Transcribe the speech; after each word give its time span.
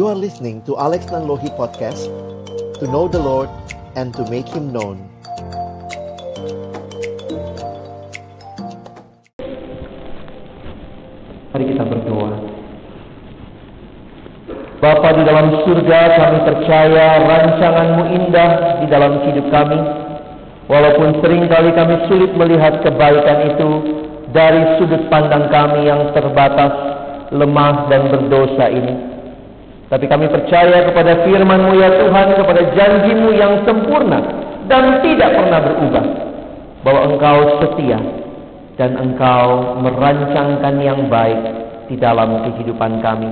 You 0.00 0.08
are 0.08 0.16
listening 0.16 0.64
to 0.64 0.80
Alex 0.80 1.12
Nanlohi 1.12 1.52
Podcast 1.60 2.08
To 2.80 2.88
know 2.88 3.04
the 3.04 3.20
Lord 3.20 3.52
and 4.00 4.16
to 4.16 4.24
make 4.32 4.48
Him 4.48 4.72
known 4.72 4.96
Mari 11.52 11.68
kita 11.68 11.84
berdoa. 11.84 12.32
Bapa 14.80 15.08
di 15.20 15.22
dalam 15.28 15.68
surga 15.68 16.00
kami 16.16 16.38
percaya 16.48 17.06
rancanganmu 17.20 18.04
indah 18.16 18.50
di 18.80 18.86
dalam 18.88 19.20
hidup 19.28 19.52
kami. 19.52 19.80
Walaupun 20.64 21.20
sering 21.20 21.44
kali 21.44 21.76
kami 21.76 22.08
sulit 22.08 22.32
melihat 22.40 22.80
kebaikan 22.80 23.52
itu 23.52 23.68
dari 24.32 24.80
sudut 24.80 25.12
pandang 25.12 25.52
kami 25.52 25.92
yang 25.92 26.08
terbatas, 26.16 26.72
lemah 27.36 27.84
dan 27.92 28.08
berdosa 28.08 28.64
ini. 28.72 29.09
Tapi 29.90 30.06
kami 30.06 30.30
percaya 30.30 30.86
kepada 30.86 31.26
firman-Mu 31.26 31.74
ya 31.74 31.90
Tuhan, 31.98 32.38
kepada 32.38 32.62
janjimu 32.78 33.34
yang 33.34 33.66
sempurna 33.66 34.22
dan 34.70 35.02
tidak 35.02 35.34
pernah 35.34 35.58
berubah. 35.66 36.04
Bahwa 36.86 37.00
Engkau 37.10 37.38
setia 37.58 37.98
dan 38.78 38.94
Engkau 38.96 39.76
merancangkan 39.82 40.74
yang 40.78 41.10
baik 41.10 41.42
di 41.90 41.98
dalam 41.98 42.38
kehidupan 42.46 43.02
kami. 43.02 43.28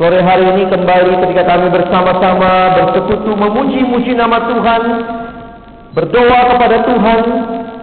Sore 0.00 0.24
hari 0.24 0.56
ini 0.56 0.64
kembali 0.72 1.20
ketika 1.20 1.44
kami 1.52 1.68
bersama-sama 1.68 2.80
bersekutu 2.80 3.36
memuji-muji 3.36 4.16
nama 4.16 4.40
Tuhan, 4.48 4.82
berdoa 5.92 6.40
kepada 6.56 6.76
Tuhan, 6.88 7.20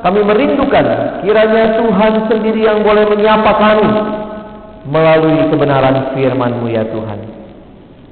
kami 0.01 0.19
merindukan 0.25 0.85
kiranya 1.21 1.77
Tuhan 1.77 2.13
sendiri 2.33 2.65
yang 2.65 2.81
boleh 2.81 3.05
menyapa 3.13 3.51
kami 3.61 3.89
melalui 4.89 5.47
kebenaran 5.53 6.17
firman-Mu 6.17 6.67
ya 6.73 6.83
Tuhan. 6.89 7.42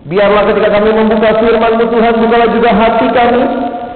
Biarlah 0.01 0.49
ketika 0.49 0.69
kami 0.73 0.89
membuka 0.97 1.29
firman-Mu 1.37 1.85
Tuhan, 1.93 2.13
bukalah 2.17 2.49
juga 2.49 2.69
hati 2.73 3.05
kami, 3.13 3.41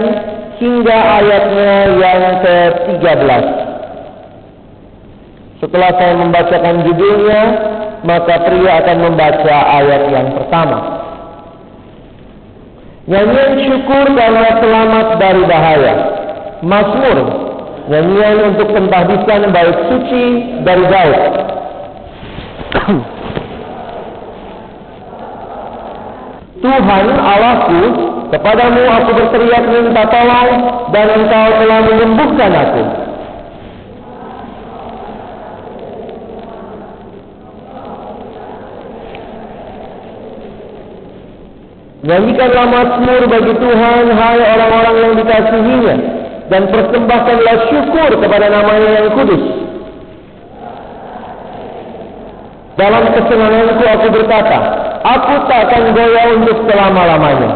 hingga 0.62 0.98
ayatnya 1.18 1.74
yang 1.98 2.22
ke-13. 2.46 3.44
Setelah 5.58 5.92
saya 5.98 6.14
membacakan 6.20 6.76
judulnya, 6.86 7.42
maka 8.04 8.36
pria 8.48 8.84
akan 8.84 8.98
membaca 9.00 9.56
ayat 9.80 10.02
yang 10.12 10.28
pertama. 10.36 10.80
Nyanyian 13.04 13.60
syukur 13.68 14.06
karena 14.16 14.64
selamat 14.64 15.08
dari 15.20 15.44
bahaya. 15.44 15.94
Mazmur, 16.64 17.18
nyanyian 17.92 18.56
untuk 18.56 18.72
pentahbisan 18.72 19.52
baik 19.52 19.78
suci 19.92 20.26
dari 20.64 20.84
gaib. 20.88 21.22
Tuhan 26.64 27.06
Allahku, 27.20 27.80
kepadamu 28.32 28.82
aku 28.88 29.10
berteriak 29.20 29.68
minta 29.68 30.08
tolong 30.08 30.52
dan 30.96 31.08
engkau 31.12 31.48
telah 31.60 31.80
menyembuhkan 31.92 32.52
aku. 32.56 33.03
Nyanyikanlah 42.04 42.68
mazmur 42.68 43.22
bagi 43.32 43.54
Tuhan, 43.64 44.06
hai 44.12 44.40
orang-orang 44.44 44.96
yang 45.08 45.14
dikasihinya, 45.24 45.96
dan 46.52 46.68
persembahkanlah 46.68 47.58
syukur 47.72 48.12
kepada 48.20 48.52
namanya 48.52 48.90
yang 49.00 49.08
kudus. 49.16 49.44
Dalam 52.76 53.08
kesenanganku 53.08 53.86
aku 53.88 54.08
berkata, 54.20 54.60
aku 55.00 55.34
tak 55.48 55.60
akan 55.72 55.84
goyah 55.96 56.26
untuk 56.36 56.58
selama-lamanya. 56.68 57.52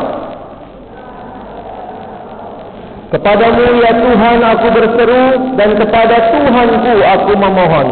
Kepadamu 3.11 3.83
ya 3.83 3.91
Tuhan 3.99 4.39
aku 4.47 4.67
berseru, 4.71 5.25
dan 5.59 5.69
kepada 5.75 6.15
Tuhanku 6.31 6.93
aku 7.03 7.31
memohon. 7.35 7.89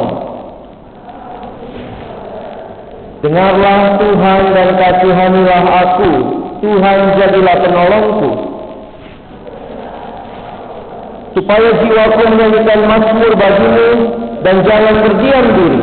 Dengarlah 3.25 3.97
Tuhan 3.97 4.41
dan 4.53 4.67
kasihanilah 4.77 5.63
aku, 5.65 6.44
Tuhan 6.65 6.97
jadilah 7.21 7.55
penolongku. 7.61 8.31
Supaya 11.37 11.69
jiwaku 11.77 12.21
menyanyikan 12.31 12.79
mazmur 12.89 13.31
bagimu 13.37 13.89
dan 14.41 14.55
jangan 14.65 14.95
berdiam 15.05 15.45
diri. 15.53 15.81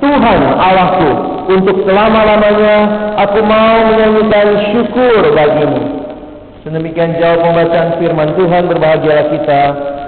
Tuhan 0.00 0.40
Allahku, 0.56 1.10
untuk 1.50 1.76
selama-lamanya 1.84 2.76
aku 3.18 3.40
mau 3.42 3.90
menyanyikan 3.90 4.48
syukur 4.70 5.34
bagimu. 5.34 5.98
Sedemikian 6.62 7.16
jawab 7.16 7.40
pembacaan 7.42 7.98
firman 7.98 8.36
Tuhan 8.36 8.62
berbahagialah 8.68 9.26
kita 9.32 9.62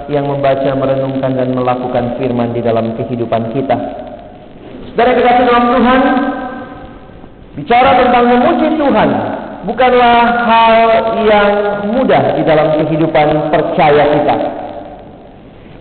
yang 0.07 0.29
membaca, 0.29 0.69
merenungkan 0.77 1.33
dan 1.33 1.49
melakukan 1.51 2.15
firman 2.21 2.53
di 2.53 2.61
dalam 2.61 2.93
kehidupan 2.95 3.49
kita. 3.51 3.75
Saudara 4.93 5.17
kekasih 5.17 5.45
dalam 5.49 5.65
Tuhan, 5.73 6.01
bicara 7.57 7.89
tentang 7.97 8.23
memuji 8.29 8.67
Tuhan 8.77 9.09
bukanlah 9.63 10.19
hal 10.47 10.75
yang 11.23 11.49
mudah 11.91 12.35
di 12.35 12.43
dalam 12.43 12.75
kehidupan 12.83 13.51
percaya 13.51 14.03
kita. 14.19 14.35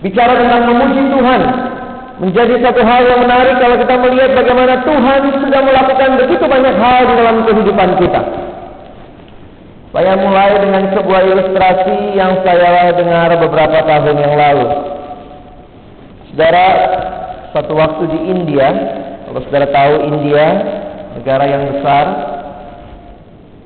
Bicara 0.02 0.34
tentang 0.34 0.62
memuji 0.66 1.02
Tuhan 1.14 1.40
menjadi 2.22 2.54
satu 2.62 2.82
hal 2.82 3.02
yang 3.06 3.20
menarik 3.22 3.58
kalau 3.58 3.76
kita 3.78 3.94
melihat 3.98 4.30
bagaimana 4.34 4.74
Tuhan 4.82 5.20
sudah 5.42 5.60
melakukan 5.62 6.10
begitu 6.22 6.44
banyak 6.46 6.74
hal 6.78 7.00
di 7.06 7.14
dalam 7.18 7.36
kehidupan 7.46 7.90
kita. 7.98 8.22
Saya 9.92 10.16
mulai 10.16 10.56
dengan 10.56 10.88
sebuah 10.96 11.20
ilustrasi 11.20 12.16
yang 12.16 12.40
saya 12.40 12.96
dengar 12.96 13.28
beberapa 13.36 13.84
tahun 13.84 14.16
yang 14.24 14.34
lalu. 14.40 14.66
Saudara, 16.32 16.66
satu 17.52 17.76
waktu 17.76 18.08
di 18.08 18.18
India, 18.32 18.72
kalau 19.28 19.44
saudara 19.44 19.68
tahu 19.68 19.94
India, 20.08 20.46
negara 21.20 21.44
yang 21.44 21.62
besar, 21.76 22.04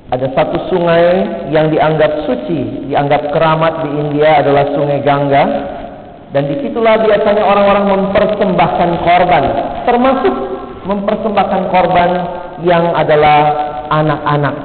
ada 0.07 0.23
satu 0.31 0.71
sungai 0.71 1.07
yang 1.51 1.67
dianggap 1.67 2.23
suci, 2.23 2.87
dianggap 2.87 3.27
keramat 3.35 3.83
di 3.83 3.89
India 3.91 4.39
adalah 4.39 4.71
Sungai 4.71 5.03
Gangga. 5.03 5.43
Dan 6.31 6.47
di 6.47 6.59
situlah 6.63 6.99
biasanya 7.03 7.43
orang-orang 7.43 7.85
mempersembahkan 7.87 8.89
korban, 9.03 9.43
termasuk 9.87 10.35
mempersembahkan 10.87 11.61
korban 11.71 12.09
yang 12.63 12.91
adalah 12.95 13.39
anak-anak. 13.91 14.55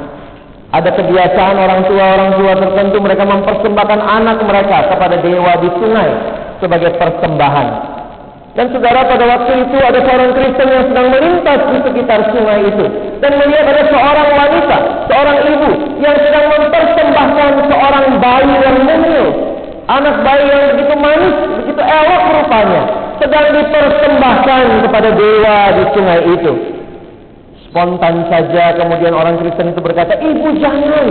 Ada 0.74 0.90
kebiasaan 0.94 1.56
orang 1.58 1.80
tua-orang 1.90 2.30
tua 2.38 2.52
tertentu 2.56 2.96
mereka 3.02 3.22
mempersembahkan 3.26 4.00
anak 4.00 4.38
mereka 4.46 4.94
kepada 4.94 5.22
dewa 5.22 5.52
di 5.58 5.68
sungai 5.78 6.10
sebagai 6.58 6.98
persembahan. 6.98 7.91
Dan 8.52 8.69
saudara 8.69 9.08
pada 9.08 9.25
waktu 9.25 9.64
itu 9.64 9.76
ada 9.81 9.96
seorang 10.04 10.37
Kristen 10.37 10.69
yang 10.69 10.84
sedang 10.93 11.08
melintas 11.08 11.60
di 11.72 11.78
sekitar 11.88 12.20
sungai 12.37 12.69
itu 12.69 12.84
dan 13.25 13.32
melihat 13.40 13.64
ada 13.64 13.82
seorang 13.88 14.28
wanita, 14.28 14.78
seorang 15.08 15.38
ibu 15.56 15.70
yang 16.04 16.16
sedang 16.20 16.46
mempersembahkan 16.52 17.50
seorang 17.72 18.06
bayi 18.20 18.54
yang 18.60 18.76
mungil, 18.84 19.26
anak 19.88 20.16
bayi 20.20 20.44
yang 20.52 20.64
begitu 20.76 20.94
manis, 21.00 21.37
begitu 21.64 21.81
elok 21.81 22.22
rupanya, 22.28 22.82
sedang 23.25 23.46
dipersembahkan 23.56 24.64
kepada 24.84 25.08
dewa 25.16 25.58
di 25.72 25.84
sungai 25.96 26.20
itu. 26.37 26.52
Spontan 27.72 28.28
saja 28.28 28.76
kemudian 28.76 29.16
orang 29.16 29.40
Kristen 29.40 29.72
itu 29.72 29.81
berkata, 29.81 30.12
Ibu 30.20 30.60
jangan. 30.60 31.08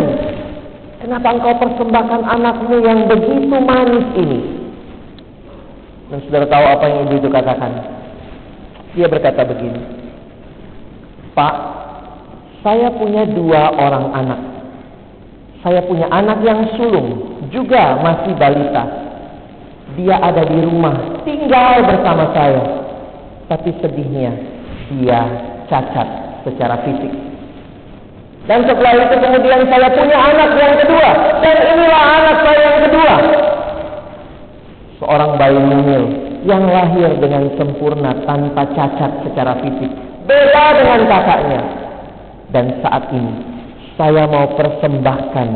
Kenapa 1.02 1.34
engkau 1.34 1.58
persembahkan 1.58 2.22
anakmu 2.22 2.86
yang 2.86 3.10
begitu 3.10 3.58
manis 3.58 4.06
ini? 4.14 4.61
Dan 6.12 6.20
saudara 6.28 6.44
tahu 6.52 6.66
apa 6.68 6.86
yang 6.92 7.00
ibu 7.08 7.24
itu 7.24 7.30
katakan? 7.32 7.72
Dia 8.92 9.08
berkata 9.08 9.48
begini, 9.48 9.80
Pak, 11.32 11.54
saya 12.60 12.92
punya 12.92 13.24
dua 13.32 13.72
orang 13.80 14.12
anak. 14.12 14.42
Saya 15.64 15.80
punya 15.88 16.12
anak 16.12 16.44
yang 16.44 16.68
sulung, 16.76 17.40
juga 17.48 17.96
masih 18.04 18.36
balita. 18.36 18.84
Dia 19.96 20.20
ada 20.20 20.44
di 20.44 20.60
rumah, 20.60 21.24
tinggal 21.24 21.88
bersama 21.88 22.36
saya. 22.36 22.60
Tapi 23.48 23.72
sedihnya, 23.80 24.36
dia 24.92 25.24
cacat 25.72 26.08
secara 26.44 26.76
fisik. 26.84 27.14
Dan 28.52 28.68
setelah 28.68 29.00
itu 29.00 29.16
kemudian 29.16 29.64
saya 29.72 29.88
punya 29.96 30.18
anak 30.18 30.50
yang 30.60 30.76
kedua. 30.76 31.10
Dan 31.40 31.56
inilah 31.72 32.04
anak 32.20 32.38
saya 32.44 32.60
yang 32.60 32.80
kedua. 32.90 33.14
Seorang 35.02 35.42
bayi 35.42 35.58
mungil 35.58 36.04
yang 36.46 36.62
lahir 36.70 37.10
dengan 37.18 37.50
sempurna 37.58 38.14
tanpa 38.30 38.70
cacat 38.78 39.26
secara 39.26 39.58
fisik. 39.66 39.90
Beda 40.30 40.78
dengan 40.78 41.02
kakaknya. 41.10 41.62
Dan 42.54 42.66
saat 42.86 43.10
ini 43.10 43.34
saya 43.98 44.30
mau 44.30 44.54
persembahkan 44.54 45.50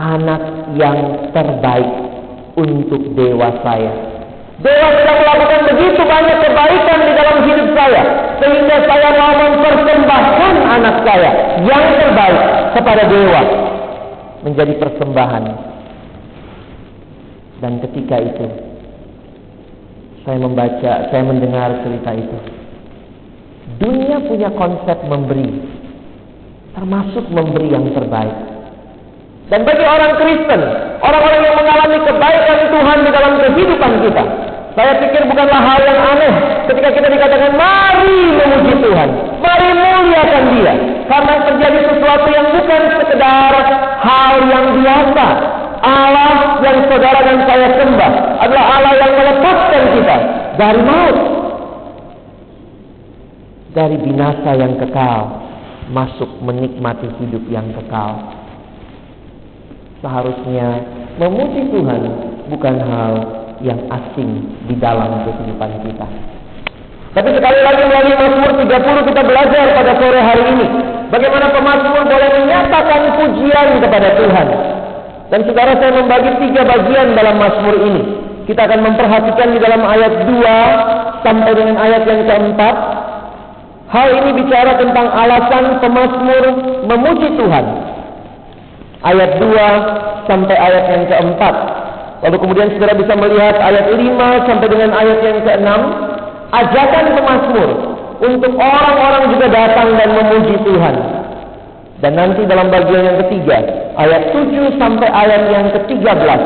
anak 0.00 0.42
yang 0.80 1.28
terbaik 1.36 1.92
untuk 2.56 3.12
dewa 3.12 3.60
saya 3.60 4.08
Dewa 4.58 4.90
sudah 4.90 5.16
melakukan 5.22 5.60
begitu 5.70 6.02
banyak 6.02 6.38
kebaikan 6.42 6.98
di 7.06 7.12
dalam 7.14 7.38
hidup 7.46 7.68
saya. 7.78 8.02
Sehingga 8.42 8.76
saya 8.90 9.10
mau 9.14 9.32
mempersembahkan 9.38 10.54
anak 10.66 10.96
saya 11.06 11.30
yang 11.62 11.84
terbaik 11.94 12.42
kepada 12.74 13.02
Dewa. 13.06 13.42
Menjadi 14.42 14.74
persembahan. 14.82 15.44
Dan 17.62 17.72
ketika 17.86 18.18
itu, 18.18 18.46
saya 20.26 20.38
membaca, 20.40 20.92
saya 21.10 21.22
mendengar 21.22 21.82
cerita 21.84 22.10
itu. 22.14 22.36
Dunia 23.78 24.18
punya 24.26 24.50
konsep 24.56 24.98
memberi. 25.06 25.50
Termasuk 26.74 27.26
memberi 27.30 27.68
yang 27.74 27.90
terbaik. 27.90 28.36
Dan 29.48 29.64
bagi 29.64 29.84
orang 29.84 30.12
Kristen, 30.20 30.60
orang-orang 31.00 31.40
yang 31.40 31.56
mengalami 31.56 31.98
kebaikan 32.04 32.58
Tuhan 32.68 32.98
di 33.00 33.10
dalam 33.10 33.32
kehidupan 33.40 33.92
kita, 34.04 34.24
saya 34.76 34.92
pikir 35.00 35.24
bukanlah 35.24 35.58
hal 35.58 35.80
yang 35.82 36.00
aneh 36.04 36.32
ketika 36.68 36.88
kita 36.94 37.08
dikatakan 37.10 37.56
mari 37.56 38.36
memuji 38.36 38.74
Tuhan, 38.78 39.08
mari 39.40 39.68
muliakan 39.72 40.44
Dia, 40.54 40.74
karena 41.08 41.34
terjadi 41.48 41.80
sesuatu 41.88 42.28
yang 42.28 42.46
bukan 42.52 42.82
sekedar 43.00 43.52
hal 44.04 44.34
yang 44.46 44.66
biasa. 44.78 45.26
Allah 45.82 46.58
yang 46.62 46.78
saudara 46.90 47.20
dan 47.22 47.38
saya 47.46 47.68
sembah 47.78 48.12
adalah 48.42 48.64
Allah 48.78 48.92
yang 48.98 49.12
melepaskan 49.14 49.82
kita 49.98 50.16
dari 50.58 50.80
maut, 50.82 51.18
dari 53.72 53.96
binasa 54.02 54.50
yang 54.58 54.74
kekal, 54.80 55.18
masuk 55.94 56.30
menikmati 56.42 57.08
hidup 57.22 57.44
yang 57.48 57.68
kekal. 57.74 58.18
Seharusnya 59.98 60.82
memuji 61.18 61.74
Tuhan 61.74 62.02
bukan 62.54 62.74
hal 62.78 63.12
yang 63.62 63.80
asing 63.90 64.46
di 64.70 64.74
dalam 64.78 65.26
kehidupan 65.26 65.82
kita. 65.82 66.06
Tapi 67.18 67.34
sekali 67.34 67.60
lagi 67.66 67.82
melalui 67.82 68.14
Mazmur 68.14 68.52
30 68.62 69.08
kita 69.10 69.22
belajar 69.26 69.64
pada 69.74 69.92
sore 69.98 70.20
hari 70.22 70.44
ini 70.54 70.66
bagaimana 71.10 71.50
pemazmur 71.50 72.04
boleh 72.06 72.30
menyatakan 72.36 73.00
pujian 73.18 73.68
kepada 73.82 74.08
Tuhan. 74.14 74.46
Dan 75.28 75.44
saudara 75.44 75.76
saya 75.76 75.92
membagi 75.92 76.30
tiga 76.40 76.64
bagian 76.64 77.12
dalam 77.12 77.36
Mazmur 77.36 77.76
ini. 77.84 78.02
Kita 78.48 78.64
akan 78.64 78.80
memperhatikan 78.80 79.52
di 79.52 79.60
dalam 79.60 79.84
ayat 79.84 80.24
2 80.24 81.20
sampai 81.20 81.52
dengan 81.52 81.76
ayat 81.76 82.02
yang 82.08 82.24
keempat. 82.24 82.74
Hal 83.92 84.08
ini 84.24 84.30
bicara 84.40 84.80
tentang 84.80 85.04
alasan 85.12 85.84
pemazmur 85.84 86.44
memuji 86.88 87.28
Tuhan. 87.36 87.64
Ayat 89.04 89.36
2 89.36 90.28
sampai 90.32 90.56
ayat 90.56 90.84
yang 90.96 91.04
keempat. 91.12 91.54
Lalu 92.24 92.36
kemudian 92.40 92.68
saudara 92.72 92.96
bisa 92.96 93.12
melihat 93.12 93.56
ayat 93.60 93.84
5 93.92 94.48
sampai 94.48 94.68
dengan 94.72 94.90
ayat 94.96 95.18
yang 95.20 95.38
ke-6. 95.44 95.70
Ajakan 96.48 97.04
pemazmur 97.20 97.70
untuk 98.24 98.52
orang-orang 98.56 99.24
juga 99.36 99.46
datang 99.52 99.92
dan 99.92 100.08
memuji 100.08 100.56
Tuhan. 100.64 100.94
Dan 102.00 102.12
nanti 102.16 102.48
dalam 102.48 102.72
bagian 102.72 103.02
yang 103.12 103.18
ketiga, 103.28 103.58
ayat 103.98 104.22
7 104.30 104.78
sampai 104.78 105.08
ayat 105.10 105.42
yang 105.50 105.66
ke-13, 105.74 106.40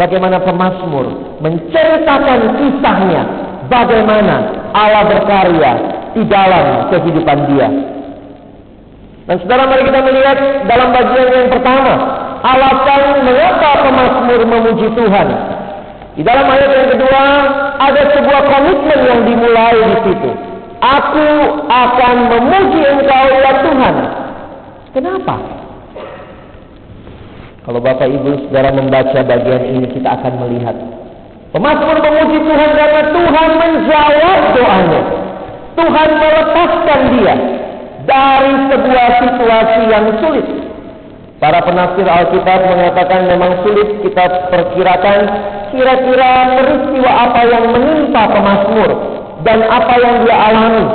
bagaimana 0.00 0.40
pemazmur 0.40 1.38
menceritakan 1.44 2.56
kisahnya, 2.56 3.22
bagaimana 3.68 4.36
Allah 4.72 5.04
berkarya 5.04 5.72
di 6.16 6.22
dalam 6.24 6.88
kehidupan 6.88 7.38
dia. 7.52 7.68
Dan 9.26 9.36
saudara 9.42 9.66
mari 9.66 9.82
kita 9.84 10.00
melihat 10.00 10.38
dalam 10.70 10.88
bagian 10.94 11.28
yang 11.34 11.48
pertama, 11.50 11.94
alasan 12.46 13.02
mengapa 13.26 13.70
pemazmur 13.84 14.40
memuji 14.46 14.86
Tuhan. 14.94 15.28
Di 16.16 16.22
dalam 16.24 16.48
ayat 16.48 16.70
yang 16.72 16.88
kedua 16.96 17.22
ada 17.76 18.02
sebuah 18.16 18.42
komitmen 18.48 19.00
yang 19.04 19.20
dimulai 19.28 19.76
di 19.76 19.98
situ. 20.08 20.30
Aku 20.80 21.28
akan 21.66 22.16
memuji 22.32 22.80
Engkau 22.84 23.24
ya 23.28 23.52
Tuhan. 23.64 23.94
Kenapa? 24.96 25.65
Kalau 27.66 27.82
Bapak 27.82 28.06
Ibu 28.06 28.46
Saudara 28.46 28.70
membaca 28.70 29.18
bagian 29.26 29.62
ini 29.74 29.90
kita 29.90 30.06
akan 30.06 30.32
melihat 30.46 30.78
Pemazmur 31.56 31.98
memuji 32.04 32.38
Tuhan 32.44 32.70
karena 32.76 33.02
Tuhan 33.16 33.48
menjawab 33.56 34.40
doanya. 34.52 35.02
Tuhan 35.72 36.08
melepaskan 36.20 37.00
dia 37.16 37.34
dari 38.04 38.52
sebuah 38.68 39.08
situasi 39.24 39.82
yang 39.88 40.06
sulit. 40.20 40.46
Para 41.40 41.64
penafsir 41.64 42.04
Alkitab 42.04 42.60
mengatakan 42.60 43.28
memang 43.28 43.64
sulit 43.64 43.88
kita 44.04 44.52
perkirakan 44.52 45.18
kira-kira 45.72 46.60
peristiwa 46.60 47.10
apa 47.24 47.40
yang 47.48 47.64
menimpa 47.72 48.22
pemazmur 48.36 48.90
dan 49.48 49.64
apa 49.64 49.94
yang 49.96 50.14
dia 50.28 50.36
alami 50.36 50.86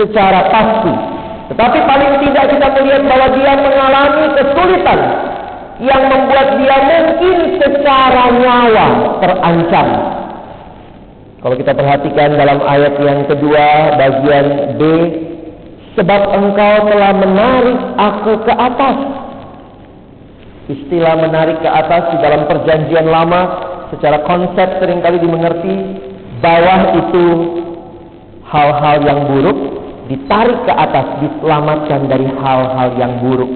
secara 0.00 0.48
pasti. 0.48 0.94
Tetapi 1.52 1.78
paling 1.84 2.12
tidak 2.24 2.44
kita 2.56 2.66
melihat 2.72 3.02
bahwa 3.04 3.26
dia 3.36 3.52
mengalami 3.52 4.24
kesulitan 4.32 5.00
yang 5.82 6.02
membuat 6.06 6.58
dia 6.60 6.78
mungkin 6.86 7.58
secara 7.58 8.24
nyawa 8.38 8.86
terancam. 9.18 9.88
Kalau 11.42 11.56
kita 11.60 11.72
perhatikan 11.76 12.38
dalam 12.38 12.58
ayat 12.62 12.94
yang 13.02 13.26
kedua 13.28 13.98
bagian 14.00 14.46
B, 14.80 14.82
sebab 15.98 16.20
engkau 16.34 16.74
telah 16.88 17.12
menarik 17.14 17.78
aku 18.00 18.32
ke 18.48 18.52
atas 18.54 19.24
Istilah 20.64 21.20
menarik 21.20 21.60
ke 21.60 21.68
atas 21.68 22.16
di 22.16 22.24
dalam 22.24 22.48
perjanjian 22.48 23.04
lama 23.04 23.40
secara 23.92 24.24
konsep 24.24 24.80
sering 24.80 25.04
kali 25.04 25.20
dimengerti 25.20 25.76
bawah 26.40 27.04
itu 27.04 27.26
hal-hal 28.48 28.96
yang 29.04 29.28
buruk 29.28 29.58
ditarik 30.08 30.56
ke 30.64 30.72
atas 30.72 31.20
diselamatkan 31.20 32.08
dari 32.08 32.24
hal-hal 32.40 32.96
yang 32.96 33.12
buruk. 33.20 33.52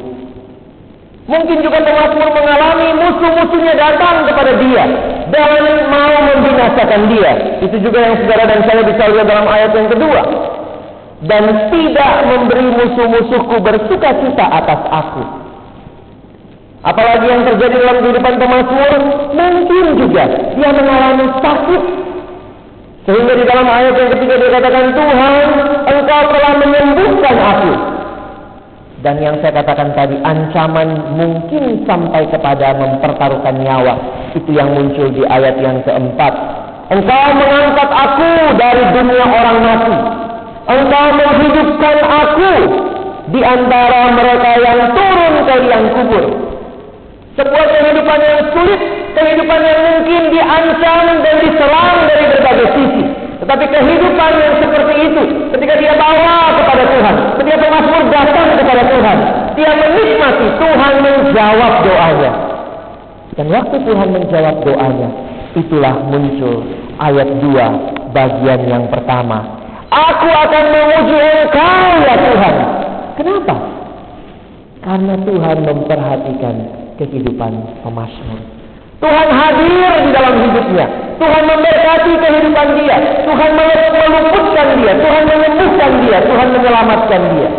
Mungkin 1.28 1.60
juga 1.60 1.84
pemazmur 1.84 2.32
mengalami 2.32 2.88
musuh-musuhnya 3.04 3.76
datang 3.76 4.24
kepada 4.24 4.52
dia 4.64 4.84
dan 5.28 5.60
mau 5.92 6.14
membinasakan 6.24 7.04
dia. 7.12 7.60
Itu 7.60 7.76
juga 7.84 8.00
yang 8.00 8.16
saudara 8.24 8.48
dan 8.48 8.64
saya 8.64 8.80
bisa 8.80 9.02
lihat 9.12 9.28
dalam 9.28 9.44
ayat 9.44 9.76
yang 9.76 9.92
kedua. 9.92 10.22
Dan 11.28 11.68
tidak 11.68 12.12
memberi 12.32 12.72
musuh-musuhku 12.72 13.60
bersuka 13.60 14.08
cita 14.24 14.46
atas 14.56 14.80
aku. 14.88 15.22
Apalagi 16.88 17.26
yang 17.28 17.44
terjadi 17.44 17.76
dalam 17.76 17.98
kehidupan 18.08 18.34
pemazmur, 18.40 18.92
mungkin 19.36 19.84
juga 20.00 20.24
dia 20.32 20.70
mengalami 20.72 21.26
sakit. 21.44 21.82
Sehingga 23.04 23.32
di 23.36 23.44
dalam 23.44 23.68
ayat 23.68 23.92
yang 24.00 24.10
ketiga 24.16 24.34
dia 24.40 24.50
katakan, 24.56 24.96
Tuhan, 24.96 25.48
Engkau 25.92 26.22
telah 26.32 26.52
menyembuhkan 26.56 27.36
aku. 27.36 27.97
Dan 28.98 29.22
yang 29.22 29.38
saya 29.38 29.62
katakan 29.62 29.94
tadi, 29.94 30.18
ancaman 30.26 31.14
mungkin 31.14 31.86
sampai 31.86 32.26
kepada 32.34 32.74
mempertaruhkan 32.74 33.62
nyawa. 33.62 33.94
Itu 34.34 34.50
yang 34.50 34.74
muncul 34.74 35.14
di 35.14 35.22
ayat 35.22 35.54
yang 35.62 35.78
keempat. 35.86 36.34
Engkau 36.90 37.26
mengangkat 37.38 37.90
aku 37.94 38.30
dari 38.58 38.84
dunia 38.98 39.26
orang 39.28 39.58
mati. 39.62 39.96
Engkau 40.66 41.06
menghidupkan 41.14 41.98
aku 42.04 42.52
di 43.30 43.40
antara 43.44 44.00
mereka 44.18 44.50
yang 44.66 44.80
turun 44.96 45.34
ke 45.46 45.54
liang 45.62 45.86
kubur. 45.94 46.24
Sebuah 47.38 47.66
kehidupan 47.70 48.18
yang 48.18 48.42
sulit, 48.50 48.80
kehidupan 49.14 49.60
yang 49.62 49.80
mungkin 49.94 50.22
diancam 50.34 51.06
dan 51.22 51.36
diserang 51.38 51.98
dari 52.10 52.24
berbagai 52.34 52.68
sisi. 52.74 53.07
Tetapi 53.48 53.64
kehidupan 53.64 54.32
yang 54.44 54.60
seperti 54.60 54.94
itu, 55.08 55.22
ketika 55.56 55.80
dia 55.80 55.96
bawa 55.96 56.52
kepada 56.52 56.84
Tuhan, 56.84 57.14
ketika 57.40 57.56
pemazmur 57.64 58.02
datang 58.12 58.48
kepada 58.60 58.82
Tuhan, 58.92 59.16
dia 59.56 59.72
menikmati 59.72 60.46
Tuhan 60.60 60.92
menjawab 61.00 61.72
doanya. 61.80 62.32
Dan 63.40 63.48
waktu 63.48 63.76
Tuhan 63.88 64.08
menjawab 64.12 64.56
doanya, 64.68 65.08
itulah 65.56 65.96
muncul 66.12 66.60
ayat 67.00 67.40
2 67.40 68.12
bagian 68.12 68.60
yang 68.68 68.84
pertama. 68.92 69.40
Aku 69.88 70.28
akan 70.28 70.64
memuji 70.68 71.16
Engkau 71.16 72.04
ya 72.04 72.14
Tuhan. 72.20 72.54
Kenapa? 73.16 73.56
Karena 74.84 75.14
Tuhan 75.24 75.56
memperhatikan 75.64 76.56
kehidupan 77.00 77.80
pemazmur. 77.80 78.44
Tuhan 79.00 79.28
hadir 79.32 79.92
di 80.04 80.10
dalam 80.12 80.36
hidupnya. 80.36 81.07
Tuhan 81.18 81.42
memberkati 81.44 82.12
kehidupan 82.14 82.68
dia. 82.78 82.96
Tuhan 83.26 83.50
meluputkan 83.58 84.68
dia. 84.78 84.92
Tuhan 84.94 85.22
menyembuhkan 85.26 85.92
dia. 86.06 86.18
Tuhan 86.22 86.48
menyelamatkan 86.54 87.22
dia. 87.34 87.50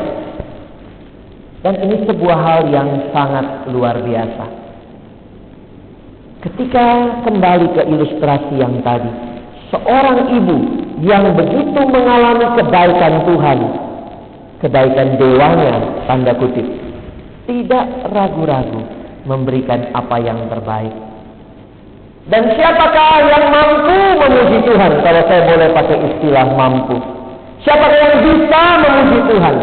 Dan 1.60 1.75
ini 1.84 2.08
sebuah 2.08 2.39
hal 2.39 2.62
yang 2.72 2.88
sangat 3.12 3.68
luar 3.68 4.00
biasa. 4.00 4.46
Ketika 6.39 7.20
kembali 7.28 7.68
ke 7.75 7.82
ilustrasi 7.84 8.63
yang 8.63 8.80
tadi, 8.80 9.12
seorang 9.75 10.32
ibu 10.39 10.58
yang 11.04 11.36
begitu 11.36 11.82
mengalami 11.84 12.48
kebaikan 12.56 13.28
Tuhan, 13.28 13.60
kebaikan 14.63 15.20
dewanya, 15.20 16.00
tanda 16.08 16.32
kutip, 16.39 16.63
tidak 17.44 18.08
ragu-ragu 18.08 18.88
memberikan 19.28 19.92
apa 19.92 20.16
yang 20.24 20.48
terbaik. 20.48 21.09
Dan 22.30 22.46
siapakah 22.54 23.26
yang 23.26 23.50
mampu 23.50 23.98
memuji 24.22 24.62
Tuhan? 24.62 25.02
Kalau 25.02 25.22
saya 25.26 25.42
boleh 25.50 25.70
pakai 25.74 25.98
istilah 25.98 26.46
mampu. 26.54 27.02
Siapakah 27.66 27.98
yang 27.98 28.16
bisa 28.22 28.64
memuji 28.86 29.18
Tuhan? 29.34 29.56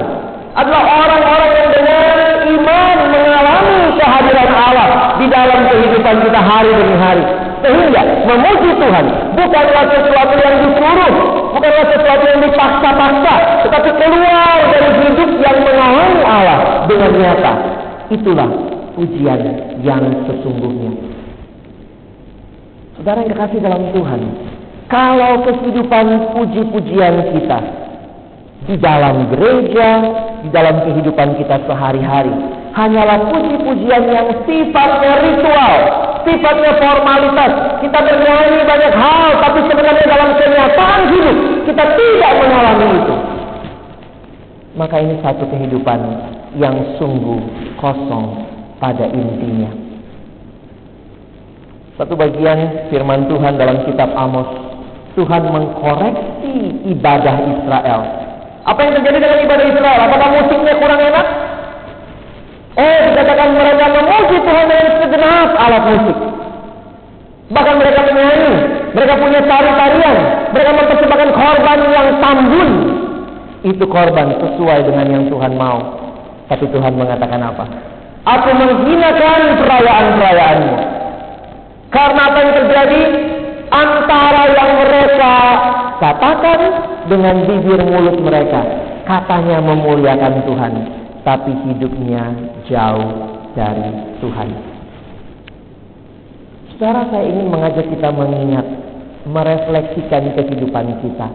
Adalah 0.58 0.82
orang-orang 0.82 1.52
yang 1.54 1.70
dengan 1.78 2.16
iman 2.58 2.96
mengalami 3.14 3.78
kehadiran 4.02 4.50
Allah 4.50 4.88
di 5.14 5.26
dalam 5.30 5.60
kehidupan 5.70 6.14
kita 6.26 6.40
hari 6.42 6.70
demi 6.74 6.96
hari. 6.98 7.24
Sehingga 7.62 8.02
memuji 8.26 8.70
Tuhan 8.82 9.04
bukanlah 9.38 9.84
sesuatu 9.86 10.34
yang 10.34 10.56
disuruh, 10.66 11.12
bukanlah 11.54 11.86
sesuatu 11.86 12.24
yang 12.34 12.40
dipaksa-paksa, 12.50 13.34
tetapi 13.62 13.90
keluar 13.94 14.58
dari 14.74 14.90
hidup 15.06 15.30
yang 15.38 15.58
mengalami 15.62 16.20
Allah 16.26 16.58
dengan 16.90 17.10
nyata. 17.14 17.52
Itulah 18.10 18.50
pujian 18.98 19.40
yang 19.86 20.02
sesungguhnya. 20.26 21.15
Saudara 23.06 23.22
yang 23.22 23.38
kekasih 23.38 23.60
dalam 23.62 23.82
Tuhan, 23.94 24.20
kalau 24.90 25.46
kehidupan 25.46 26.34
puji-pujian 26.34 27.38
kita 27.38 27.58
di 28.66 28.74
dalam 28.82 29.30
gereja, 29.30 29.90
di 30.42 30.50
dalam 30.50 30.82
kehidupan 30.82 31.38
kita 31.38 31.70
sehari-hari, 31.70 32.34
hanyalah 32.74 33.30
puji-pujian 33.30 34.10
yang 34.10 34.26
sifatnya 34.42 35.22
ritual, 35.22 35.74
sifatnya 36.26 36.82
formalitas. 36.82 37.78
Kita 37.86 37.94
bernyanyi 37.94 38.66
banyak 38.66 38.92
hal, 38.98 39.38
tapi 39.38 39.58
sebenarnya 39.70 40.06
dalam 40.10 40.30
kenyataan 40.42 41.02
hidup 41.14 41.36
kita 41.62 41.84
tidak 41.86 42.32
mengalami 42.42 42.86
itu. 42.90 43.16
Maka 44.74 44.96
ini 44.98 45.14
satu 45.22 45.46
kehidupan 45.46 45.98
yang 46.58 46.74
sungguh 46.98 47.38
kosong 47.78 48.50
pada 48.82 49.06
intinya. 49.06 49.85
Satu 51.96 52.12
bagian 52.12 52.92
firman 52.92 53.24
Tuhan 53.24 53.56
dalam 53.56 53.88
kitab 53.88 54.12
Amos, 54.12 54.44
Tuhan 55.16 55.48
mengkoreksi 55.48 56.84
ibadah 56.92 57.36
Israel. 57.40 58.00
Apa 58.68 58.84
yang 58.84 58.92
terjadi 59.00 59.18
dengan 59.24 59.38
ibadah 59.48 59.64
Israel? 59.64 60.00
Apakah 60.04 60.28
musiknya 60.36 60.76
kurang 60.76 61.00
enak? 61.00 61.26
Oh, 62.76 62.98
dikatakan 63.08 63.48
mereka 63.56 63.84
memuji 63.88 64.36
Tuhan 64.44 64.64
dengan 64.68 64.88
segenap 65.00 65.50
alat 65.56 65.82
musik. 65.88 66.18
Bahkan 67.46 67.74
mereka 67.80 68.00
menyanyi, 68.04 68.54
mereka 68.92 69.14
punya 69.16 69.40
tari-tarian, 69.48 70.16
mereka 70.52 70.70
mempersembahkan 70.76 71.30
korban 71.32 71.78
yang 71.88 72.08
tambun. 72.20 72.70
Itu 73.64 73.84
korban 73.88 74.36
sesuai 74.36 74.84
dengan 74.84 75.06
yang 75.08 75.24
Tuhan 75.32 75.56
mau. 75.56 75.80
Tapi 76.52 76.68
Tuhan 76.68 76.92
mengatakan 76.92 77.40
apa? 77.40 77.64
Aku 78.26 78.50
menghinakan 78.52 79.40
perayaan-perayaanmu. 79.64 80.95
Karena 81.90 82.20
apa 82.30 82.38
yang 82.42 82.52
terjadi 82.64 83.00
antara 83.70 84.42
yang 84.52 84.70
mereka 84.82 85.34
katakan 86.02 86.60
dengan 87.06 87.46
bibir 87.46 87.80
mulut 87.86 88.18
mereka, 88.20 88.60
katanya 89.06 89.62
memuliakan 89.62 90.42
Tuhan, 90.44 90.72
tapi 91.22 91.52
hidupnya 91.70 92.22
jauh 92.66 93.10
dari 93.54 93.90
Tuhan. 94.18 94.48
Saudara 96.76 97.08
saya 97.08 97.24
ingin 97.24 97.48
mengajak 97.48 97.86
kita 97.88 98.12
mengingat, 98.12 98.66
merefleksikan 99.24 100.36
kehidupan 100.36 101.00
kita. 101.00 101.28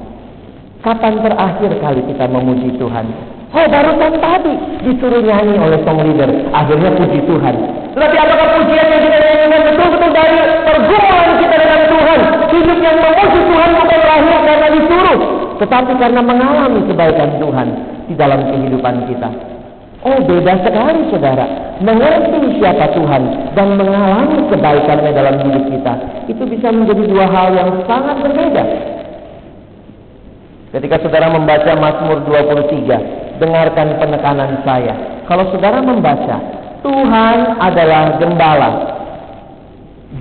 Kapan 0.85 1.21
terakhir 1.21 1.71
kali 1.81 2.01
kita 2.05 2.25
memuji 2.29 2.77
Tuhan? 2.77 3.05
Oh 3.51 3.67
barusan 3.67 4.15
tadi 4.23 4.53
disuruh 4.87 5.19
nyanyi 5.27 5.59
oleh 5.59 5.79
song 5.83 5.99
leader. 5.99 6.31
Akhirnya 6.55 6.95
puji 6.95 7.19
Tuhan. 7.27 7.55
Tetapi 7.91 8.15
apakah 8.15 8.47
pujian 8.55 8.87
yang 8.87 9.01
kita 9.03 9.17
nyanyikan 9.19 9.61
betul-betul 9.67 10.11
dari 10.15 10.39
pergumulan 10.63 11.31
kita 11.35 11.55
dengan 11.59 11.81
Tuhan? 11.91 12.19
Hidup 12.47 12.79
yang 12.79 12.97
memuji 13.03 13.39
Tuhan 13.43 13.69
bukan 13.75 14.01
lahir 14.07 14.37
karena 14.47 14.67
disuruh. 14.71 15.19
Tetapi 15.59 15.91
karena 15.99 16.21
mengalami 16.23 16.79
kebaikan 16.87 17.29
Tuhan 17.43 17.67
di 18.07 18.15
dalam 18.15 18.39
kehidupan 18.55 18.95
kita. 19.11 19.29
Oh 20.01 20.17
beda 20.23 20.53
sekali 20.63 21.01
saudara. 21.11 21.45
Mengerti 21.83 22.55
siapa 22.55 22.87
Tuhan 22.95 23.51
dan 23.51 23.67
mengalami 23.75 24.47
kebaikannya 24.47 25.11
dalam 25.11 25.35
hidup 25.43 25.63
kita. 25.67 25.93
Itu 26.31 26.47
bisa 26.47 26.71
menjadi 26.71 27.03
dua 27.03 27.27
hal 27.27 27.51
yang 27.51 27.69
sangat 27.83 28.15
berbeda. 28.23 28.63
Ketika 30.71 31.03
saudara 31.03 31.27
membaca 31.27 31.75
Mazmur 31.75 32.23
23, 32.23 33.20
dengarkan 33.41 33.97
penekanan 33.97 34.61
saya. 34.61 35.25
Kalau 35.25 35.49
saudara 35.49 35.81
membaca, 35.81 36.37
Tuhan 36.85 37.37
adalah 37.57 38.21
gembala 38.21 38.71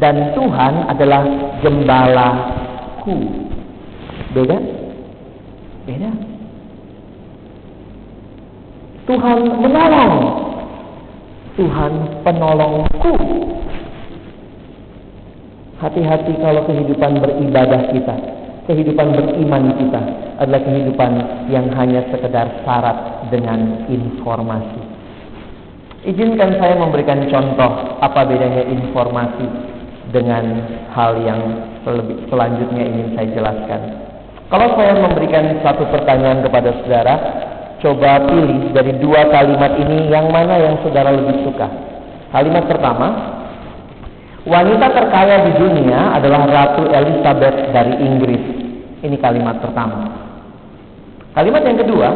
dan 0.01 0.33
Tuhan 0.33 0.89
adalah 0.89 1.23
gembalaku. 1.61 3.17
Beda? 4.33 4.57
Beda. 5.85 6.11
Tuhan 9.05 9.39
menolong. 9.61 10.15
Tuhan 11.61 11.93
penolongku. 12.25 13.15
Hati-hati 15.81 16.37
kalau 16.41 16.63
kehidupan 16.69 17.21
beribadah 17.25 17.89
kita 17.89 18.17
kehidupan 18.69 19.17
beriman 19.17 19.65
kita 19.77 20.03
adalah 20.41 20.61
kehidupan 20.65 21.13
yang 21.53 21.69
hanya 21.77 22.05
sekedar 22.09 22.65
syarat 22.65 23.29
dengan 23.29 23.89
informasi. 23.89 24.81
Izinkan 26.01 26.57
saya 26.57 26.81
memberikan 26.81 27.29
contoh 27.29 28.01
apa 28.01 28.25
bedanya 28.25 28.65
informasi 28.65 29.45
dengan 30.11 30.65
hal 30.97 31.21
yang 31.21 31.41
selanjutnya 32.29 32.83
ingin 32.89 33.09
saya 33.17 33.29
jelaskan. 33.37 33.81
Kalau 34.51 34.75
saya 34.75 34.97
memberikan 34.99 35.61
satu 35.63 35.87
pertanyaan 35.93 36.43
kepada 36.43 36.75
saudara, 36.83 37.15
coba 37.85 38.27
pilih 38.27 38.75
dari 38.75 38.93
dua 38.99 39.29
kalimat 39.31 39.79
ini 39.79 40.11
yang 40.11 40.33
mana 40.33 40.59
yang 40.59 40.75
saudara 40.83 41.15
lebih 41.15 41.47
suka. 41.47 41.69
Kalimat 42.35 42.65
pertama, 42.67 43.40
wanita 44.47 44.87
terkaya 44.93 45.49
di 45.49 45.53
dunia 45.59 46.17
adalah 46.17 46.49
Ratu 46.49 46.89
Elizabeth 46.89 47.57
dari 47.75 47.95
Inggris. 48.01 48.43
Ini 49.01 49.17
kalimat 49.21 49.61
pertama. 49.61 50.09
Kalimat 51.33 51.63
yang 51.65 51.79
kedua, 51.81 52.09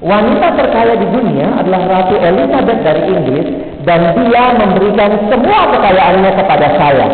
wanita 0.00 0.46
terkaya 0.56 0.94
di 0.96 1.06
dunia 1.08 1.60
adalah 1.60 1.82
Ratu 1.84 2.16
Elizabeth 2.16 2.80
dari 2.84 3.02
Inggris 3.12 3.48
dan 3.86 4.12
dia 4.18 4.44
memberikan 4.58 5.10
semua 5.30 5.60
kekayaannya 5.72 6.32
kepada 6.34 6.66
saya. 6.74 7.06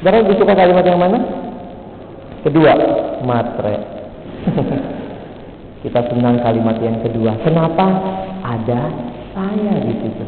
Saudara 0.00 0.24
lebih 0.24 0.40
kalimat 0.40 0.84
yang 0.86 1.00
mana? 1.00 1.18
Kedua, 2.40 2.72
matre. 3.20 3.76
Kita 5.84 6.00
senang 6.12 6.40
kalimat 6.40 6.76
yang 6.80 7.00
kedua. 7.04 7.36
Kenapa? 7.44 7.84
Ada 8.40 8.80
saya 9.36 9.74
di 9.84 9.94
situ. 10.00 10.24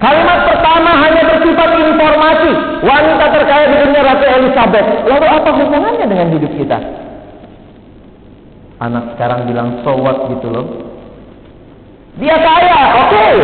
Kalimat 0.00 0.40
pertama 0.48 0.90
hanya 1.02 1.22
bersifat 1.28 1.70
informasi. 1.76 2.52
Wanita 2.82 3.24
terkaya 3.28 3.64
di 3.68 3.76
dunia 3.86 4.02
Ratu 4.02 4.24
Elizabeth. 4.24 4.88
Lalu 5.06 5.26
apa 5.28 5.50
hubungannya 5.52 6.06
dengan 6.08 6.28
hidup 6.32 6.52
kita? 6.56 6.78
Anak 8.82 9.14
sekarang 9.14 9.46
bilang 9.46 9.84
so 9.86 9.94
what 9.94 10.26
gitu 10.32 10.48
loh. 10.50 10.66
Dia 12.18 12.36
kaya, 12.36 12.80
oke. 12.98 13.08
Okay. 13.08 13.34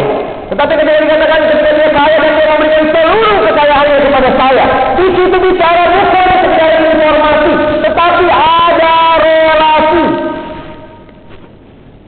Tetapi 0.48 0.72
ketika 0.76 1.00
dikatakan 1.04 1.40
ketika 1.46 1.70
dia 1.76 1.90
kaya 1.92 2.16
dan 2.20 2.32
dia 2.36 2.46
memberikan 2.52 2.84
seluruh 2.90 3.36
kekayaannya 3.48 3.98
kepada 4.00 4.30
saya. 4.36 4.64
Di 4.96 5.06
situ 5.12 5.36
bicara 5.36 5.82
bukan 5.92 6.26
sekedar 6.42 6.72
informasi. 6.80 7.52
Tetapi 7.84 8.24
ada 8.32 8.94
relasi. 9.20 10.04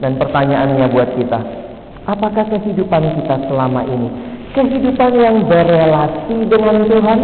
Dan 0.01 0.11
pertanyaannya 0.17 0.85
buat 0.89 1.09
kita. 1.15 1.39
Apakah 2.09 2.45
kehidupan 2.49 3.13
kita 3.21 3.45
selama 3.45 3.85
ini 3.85 4.30
kehidupan 4.51 5.11
yang 5.15 5.47
berelasi 5.47 6.35
dengan 6.47 6.83
Tuhan 6.87 7.19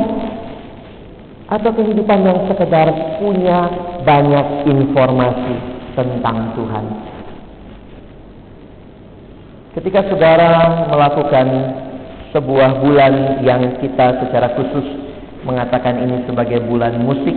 atau 1.48 1.72
kehidupan 1.72 2.20
yang 2.28 2.40
sekedar 2.52 2.88
punya 3.20 3.72
banyak 4.04 4.68
informasi 4.68 5.56
tentang 5.96 6.52
Tuhan. 6.56 6.86
Ketika 9.78 10.10
saudara 10.10 10.84
melakukan 10.90 11.48
sebuah 12.34 12.82
bulan 12.84 13.44
yang 13.46 13.62
kita 13.80 14.26
secara 14.26 14.58
khusus 14.58 14.86
mengatakan 15.46 16.02
ini 16.02 16.26
sebagai 16.28 16.66
bulan 16.66 17.00
musik, 17.00 17.36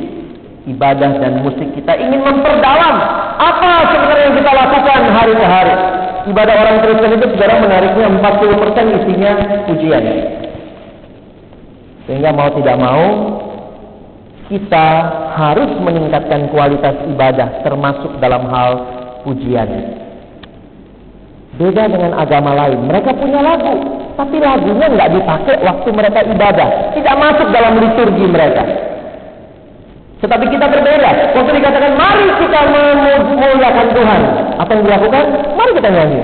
ibadah 0.67 1.21
dan 1.21 1.45
musik 1.47 1.69
kita 1.77 1.95
ingin 2.01 2.21
memperdalam 2.21 2.97
apa 3.39 3.71
sebenarnya 3.95 4.25
yang 4.29 4.37
kita 4.37 4.53
lakukan 4.53 5.01
hari 5.15 5.33
ke 5.37 5.47
hari 5.47 6.00
ibadah 6.29 6.55
orang 6.61 6.77
Kristen 6.85 7.17
itu 7.17 7.27
saudara 7.33 7.63
menariknya 7.63 8.07
40% 8.21 8.97
isinya 9.01 9.33
pujian. 9.71 10.05
Sehingga 12.05 12.31
mau 12.35 12.51
tidak 12.59 12.77
mau 12.77 13.05
kita 14.51 14.87
harus 15.39 15.71
meningkatkan 15.79 16.51
kualitas 16.51 16.99
ibadah 17.07 17.63
termasuk 17.63 18.19
dalam 18.19 18.51
hal 18.51 18.71
pujian. 19.23 19.69
Beda 21.55 21.87
dengan 21.87 22.19
agama 22.19 22.57
lain, 22.57 22.83
mereka 22.89 23.15
punya 23.15 23.39
lagu, 23.39 23.79
tapi 24.19 24.43
lagunya 24.43 24.87
nggak 24.91 25.11
dipakai 25.13 25.57
waktu 25.63 25.89
mereka 25.95 26.19
ibadah, 26.27 26.69
tidak 26.99 27.15
masuk 27.21 27.49
dalam 27.55 27.79
liturgi 27.79 28.27
mereka. 28.27 28.65
Tetapi 30.21 30.47
kita 30.53 30.67
berbeda. 30.69 31.11
Waktu 31.33 31.51
dikatakan 31.57 31.93
mari 31.97 32.27
kita 32.45 32.61
memuliakan 32.69 33.89
Tuhan, 33.97 34.23
apa 34.61 34.71
yang 34.77 34.85
dilakukan? 34.85 35.25
Mari 35.57 35.71
kita 35.81 35.89
nyanyi. 35.89 36.21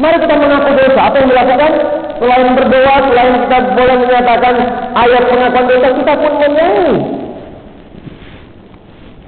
Mari 0.00 0.16
kita 0.24 0.34
mengaku 0.40 0.70
dosa. 0.80 1.00
Apa 1.12 1.16
yang 1.20 1.28
dilakukan? 1.28 1.72
Selain 2.18 2.48
berdoa, 2.56 2.94
selain 3.06 3.34
kita 3.46 3.58
boleh 3.76 3.96
menyatakan 4.00 4.54
ayat 4.96 5.22
pengakuan 5.28 5.66
dosa, 5.70 5.88
kita 5.92 6.12
pun 6.16 6.32
menyanyi. 6.40 6.92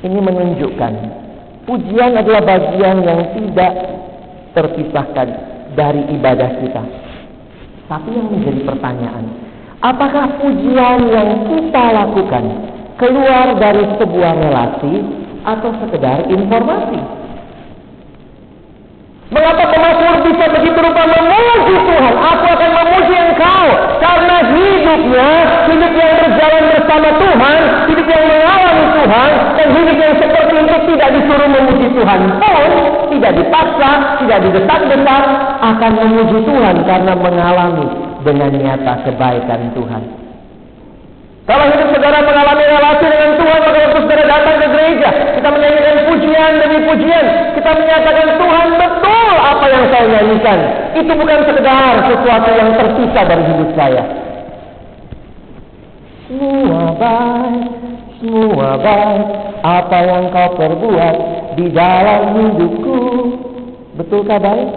Ini 0.00 0.16
menunjukkan 0.16 0.92
pujian 1.68 2.12
adalah 2.16 2.42
bagian 2.42 3.04
yang 3.04 3.20
tidak 3.36 3.72
terpisahkan 4.56 5.28
dari 5.78 6.02
ibadah 6.18 6.50
kita. 6.58 6.82
Tapi 7.86 8.08
yang 8.10 8.28
menjadi 8.32 8.60
pertanyaan, 8.64 9.24
apakah 9.84 10.40
pujian 10.40 10.98
yang 11.14 11.30
kita 11.46 11.84
lakukan 11.94 12.44
keluar 12.98 13.54
dari 13.60 13.84
sebuah 14.02 14.32
relasi 14.40 14.94
atau 15.44 15.70
sekedar 15.84 16.26
informasi. 16.28 17.00
Mengapa 19.30 19.62
pemazmur 19.62 20.26
bisa 20.26 20.44
begitu 20.50 20.78
rupa 20.82 21.06
memuji 21.06 21.74
Tuhan? 21.86 22.14
Aku 22.18 22.44
akan 22.50 22.70
memuji 22.82 23.14
engkau. 23.14 23.66
Karena 24.02 24.36
hidupnya, 24.42 25.28
hidup 25.70 25.92
yang 25.94 26.12
berjalan 26.18 26.64
bersama 26.74 27.08
Tuhan, 27.14 27.58
hidup 27.86 28.06
yang 28.10 28.24
mengalami 28.26 28.84
Tuhan, 28.90 29.30
dan 29.54 29.68
hidup 29.70 29.96
yang 30.02 30.14
seperti 30.18 30.54
itu 30.58 30.76
tidak 30.90 31.08
disuruh 31.14 31.46
memuji 31.46 31.86
Tuhan 31.94 32.20
pun, 32.42 32.70
tidak 33.14 33.32
dipaksa, 33.38 33.90
tidak 34.18 34.38
didesak-desak, 34.50 35.24
akan 35.62 35.92
memuji 35.94 36.38
Tuhan 36.42 36.76
karena 36.82 37.12
mengalami 37.14 37.86
dengan 38.26 38.50
nyata 38.50 38.94
kebaikan 39.06 39.60
Tuhan. 39.78 40.02
Kalau 41.46 41.66
hidup 41.70 41.88
saudara 41.94 42.18
mengalami 42.22 42.62
relasi 42.66 43.06
dengan 43.06 43.30
Tuhan, 43.38 43.58
maka 43.62 43.78
waktu 43.78 44.00
saudara 44.06 44.24
datang 44.26 44.56
ke 44.58 44.66
gereja, 44.70 45.10
kita 45.38 45.48
menyanyikan 45.50 45.96
pujian 46.10 46.50
demi 46.62 46.78
pujian, 46.82 47.26
kita 47.58 47.70
menyatakan 47.74 48.26
Tuhan 48.38 48.49
apa 49.60 49.68
yang 49.68 49.84
saya 49.92 50.06
nyanyikan. 50.08 50.58
Itu 50.96 51.12
bukan 51.12 51.38
sekedar 51.44 51.92
sesuatu 52.08 52.50
yang 52.56 52.70
terpisah 52.80 53.24
dari 53.28 53.44
hidup 53.44 53.70
saya. 53.76 54.02
Semua 56.24 56.96
baik, 56.96 57.68
semua 58.24 58.68
baik, 58.80 59.24
apa 59.60 59.98
yang 60.00 60.24
kau 60.32 60.48
perbuat 60.56 61.16
di 61.60 61.66
dalam 61.76 62.20
hidupku. 62.40 62.98
Betulkah 64.00 64.40
baik? 64.40 64.68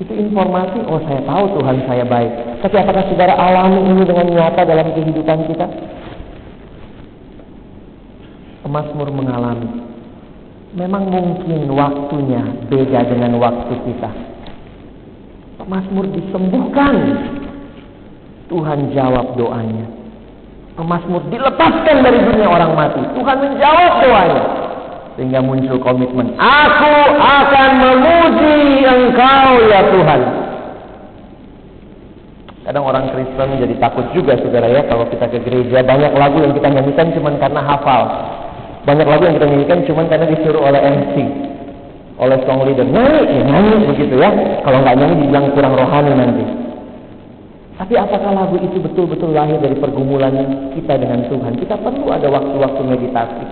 Itu 0.00 0.16
informasi, 0.16 0.88
oh 0.88 1.04
saya 1.04 1.20
tahu 1.28 1.44
Tuhan 1.60 1.76
saya 1.84 2.04
baik. 2.08 2.32
Tapi 2.64 2.74
apakah 2.80 3.04
saudara 3.04 3.36
alami 3.36 3.84
ini 3.84 4.02
dengan 4.08 4.32
nyata 4.32 4.64
dalam 4.64 4.96
kehidupan 4.96 5.38
kita? 5.52 5.66
Pemasmur 8.64 9.12
mengalami. 9.12 9.91
Memang 10.72 11.04
mungkin 11.12 11.68
waktunya 11.68 12.40
beda 12.72 13.00
dengan 13.04 13.36
waktu 13.36 13.76
kita. 13.84 14.10
Pemasmur 15.60 16.08
disembuhkan. 16.16 16.96
Tuhan 18.48 18.88
jawab 18.96 19.36
doanya. 19.36 19.84
Pemasmur 20.72 21.28
dilepaskan 21.28 22.00
dari 22.00 22.24
dunia 22.24 22.48
orang 22.48 22.72
mati. 22.72 23.04
Tuhan 23.12 23.36
menjawab 23.36 23.92
doanya. 24.00 24.44
Sehingga 25.20 25.44
muncul 25.44 25.76
komitmen. 25.76 26.40
Aku 26.40 26.96
akan 27.20 27.68
memuji 27.76 28.88
engkau 28.88 29.48
ya 29.68 29.80
Tuhan. 29.92 30.20
Kadang 32.64 32.84
orang 32.88 33.12
Kristen 33.12 33.60
jadi 33.60 33.74
takut 33.76 34.08
juga 34.16 34.40
saudara 34.40 34.72
ya 34.72 34.88
kalau 34.88 35.04
kita 35.10 35.28
ke 35.28 35.38
gereja 35.44 35.84
banyak 35.84 36.16
lagu 36.16 36.40
yang 36.40 36.56
kita 36.56 36.68
nyanyikan 36.72 37.12
cuma 37.12 37.36
karena 37.36 37.60
hafal. 37.60 38.02
Banyak 38.82 39.06
lagu 39.06 39.22
yang 39.30 39.38
kita 39.38 39.46
nyanyikan 39.46 39.78
cuma 39.86 40.02
karena 40.10 40.26
disuruh 40.26 40.62
oleh 40.66 40.80
MC, 40.82 41.14
oleh 42.18 42.38
song 42.42 42.66
leader. 42.66 42.82
Nyanyi, 42.82 43.20
ya 43.30 43.42
nyanyi 43.46 43.76
begitu 43.86 44.14
ya. 44.18 44.30
Kalau 44.66 44.82
nggak 44.82 44.96
nyanyi 44.98 45.14
dibilang 45.22 45.54
kurang 45.54 45.74
rohani 45.78 46.12
nanti. 46.18 46.44
Tapi 47.78 47.94
apakah 47.98 48.30
lagu 48.30 48.58
itu 48.62 48.78
betul-betul 48.78 49.34
lahir 49.34 49.58
dari 49.58 49.74
pergumulan 49.78 50.34
kita 50.74 50.98
dengan 50.98 51.26
Tuhan? 51.26 51.58
Kita 51.58 51.74
perlu 51.78 52.10
ada 52.10 52.26
waktu-waktu 52.30 52.82
meditasi. 52.86 53.44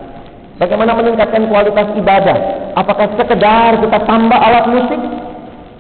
Bagaimana 0.61 0.93
meningkatkan 0.93 1.49
kualitas 1.49 1.89
ibadah? 1.97 2.39
Apakah 2.77 3.11
sekedar 3.17 3.81
kita 3.81 3.99
tambah 4.05 4.39
alat 4.39 4.67
musik? 4.69 5.01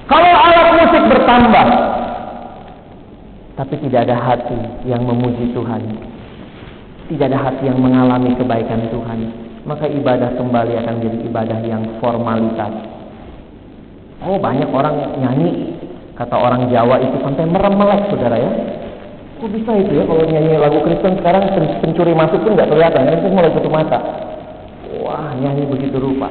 Kalau 0.08 0.32
alat 0.34 0.68
musik 0.82 1.02
bertambah, 1.04 1.66
tapi 3.60 3.74
tidak 3.86 4.08
ada 4.08 4.16
hati 4.16 4.58
yang 4.88 5.04
memuji 5.04 5.52
Tuhan, 5.52 5.84
tidak 7.11 7.27
ada 7.35 7.38
hati 7.51 7.66
yang 7.66 7.83
mengalami 7.83 8.38
kebaikan 8.38 8.87
Tuhan, 8.94 9.18
maka 9.66 9.90
ibadah 9.90 10.38
kembali 10.38 10.79
akan 10.79 10.92
menjadi 11.03 11.18
ibadah 11.27 11.59
yang 11.66 11.83
formalitas. 11.99 12.70
Oh 14.23 14.38
banyak 14.38 14.70
orang 14.70 15.18
nyanyi, 15.18 15.75
kata 16.14 16.38
orang 16.38 16.70
Jawa 16.70 17.03
itu 17.03 17.18
sampai 17.18 17.51
meremelek 17.51 18.14
saudara 18.14 18.38
ya. 18.38 18.53
Kok 19.42 19.51
bisa 19.51 19.73
itu 19.81 19.96
ya 19.96 20.05
kalau 20.07 20.23
nyanyi 20.23 20.55
lagu 20.55 20.79
Kristen 20.87 21.18
sekarang 21.18 21.51
pencuri 21.83 22.14
masuk 22.14 22.44
pun 22.46 22.55
nggak 22.55 22.70
kelihatan, 22.70 23.11
itu 23.11 23.29
mulai 23.33 23.51
tutup 23.51 23.73
mata. 23.75 23.99
Wah 25.03 25.35
nyanyi 25.35 25.66
begitu 25.66 25.99
rupa. 25.99 26.31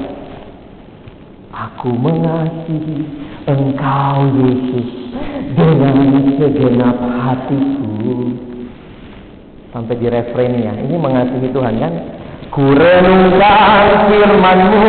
Aku 1.50 1.92
mengasihi 1.92 3.04
Engkau 3.44 4.32
Yesus 4.38 4.88
dengan 5.58 6.24
segenap 6.38 6.96
hatiku. 6.96 8.48
Sampai 9.70 9.94
di 10.02 10.10
refrennya. 10.10 10.74
Ini 10.82 10.98
mengasihi 10.98 11.48
Tuhan 11.54 11.74
kan? 11.78 11.94
Ku 12.50 12.74
renungkan 12.74 14.10
firmanmu 14.10 14.86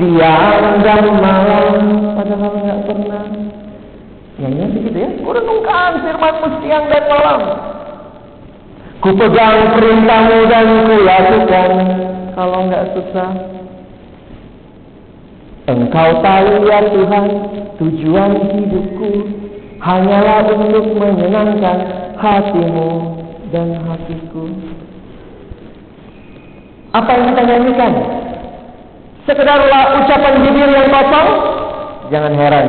siang 0.00 0.80
dan 0.80 1.04
malam. 1.20 1.76
Padahal 2.16 2.52
nggak 2.56 2.80
pernah. 2.88 3.24
Nyanyi 4.40 4.64
begitu 4.72 4.98
ya. 5.04 5.10
Ku 5.20 5.28
renungkan 5.28 5.90
firmanmu 6.00 6.46
siang 6.64 6.84
dan 6.88 7.04
malam. 7.12 7.40
Ku 9.04 9.12
pegang 9.12 9.76
perintahmu 9.76 10.38
dan 10.48 10.66
ku 10.88 10.94
lakukan. 11.04 11.70
Kalau 12.32 12.58
nggak 12.72 12.84
susah. 12.96 13.30
Engkau 15.64 16.20
tahu 16.20 16.68
ya 16.68 16.80
Tuhan 16.92 17.24
tujuan 17.80 18.32
hidupku 18.52 19.10
hanyalah 19.80 20.44
untuk 20.48 20.92
menyenangkan 20.96 21.78
hatimu 22.20 23.23
dan 23.54 23.70
hatiku. 23.86 24.50
Apa 26.90 27.10
yang 27.14 27.24
kita 27.30 27.42
nyanyikan? 27.46 27.92
Sekedarlah 29.30 30.02
ucapan 30.02 30.42
bibir 30.42 30.68
yang 30.74 30.90
kosong? 30.90 31.28
Jangan 32.10 32.34
heran 32.34 32.66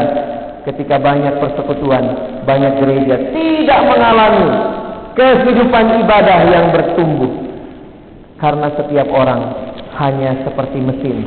ketika 0.69 1.01
banyak 1.01 1.41
persekutuan, 1.41 2.05
banyak 2.45 2.73
gereja 2.79 3.15
tidak 3.33 3.79
mengalami 3.89 4.47
kehidupan 5.17 6.05
ibadah 6.05 6.39
yang 6.53 6.69
bertumbuh. 6.69 7.33
Karena 8.37 8.69
setiap 8.77 9.09
orang 9.09 9.41
hanya 9.97 10.37
seperti 10.45 10.77
mesin. 10.85 11.17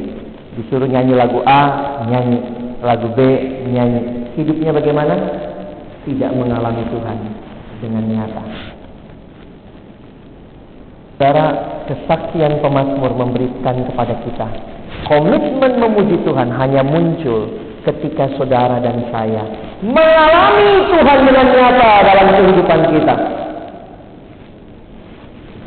Disuruh 0.55 0.87
nyanyi 0.87 1.19
lagu 1.19 1.43
A, 1.43 1.63
nyanyi. 2.07 2.41
Lagu 2.79 3.11
B, 3.11 3.19
nyanyi. 3.75 4.31
Hidupnya 4.39 4.71
bagaimana? 4.71 5.15
Tidak 6.07 6.31
mengalami 6.31 6.83
Tuhan 6.95 7.19
dengan 7.83 8.05
nyata. 8.07 8.78
Cara 11.19 11.47
kesaksian 11.91 12.63
pemazmur 12.63 13.11
memberikan 13.19 13.83
kepada 13.91 14.15
kita 14.23 14.49
komitmen 15.07 15.73
memuji 15.79 16.17
Tuhan 16.27 16.49
hanya 16.51 16.83
muncul 16.83 17.49
ketika 17.87 18.29
saudara 18.37 18.83
dan 18.83 19.07
saya 19.15 19.45
mengalami 19.85 20.91
Tuhan 20.91 21.19
dengan 21.23 21.47
nyata 21.55 21.93
dalam 22.03 22.27
kehidupan 22.35 22.81
kita. 22.91 23.17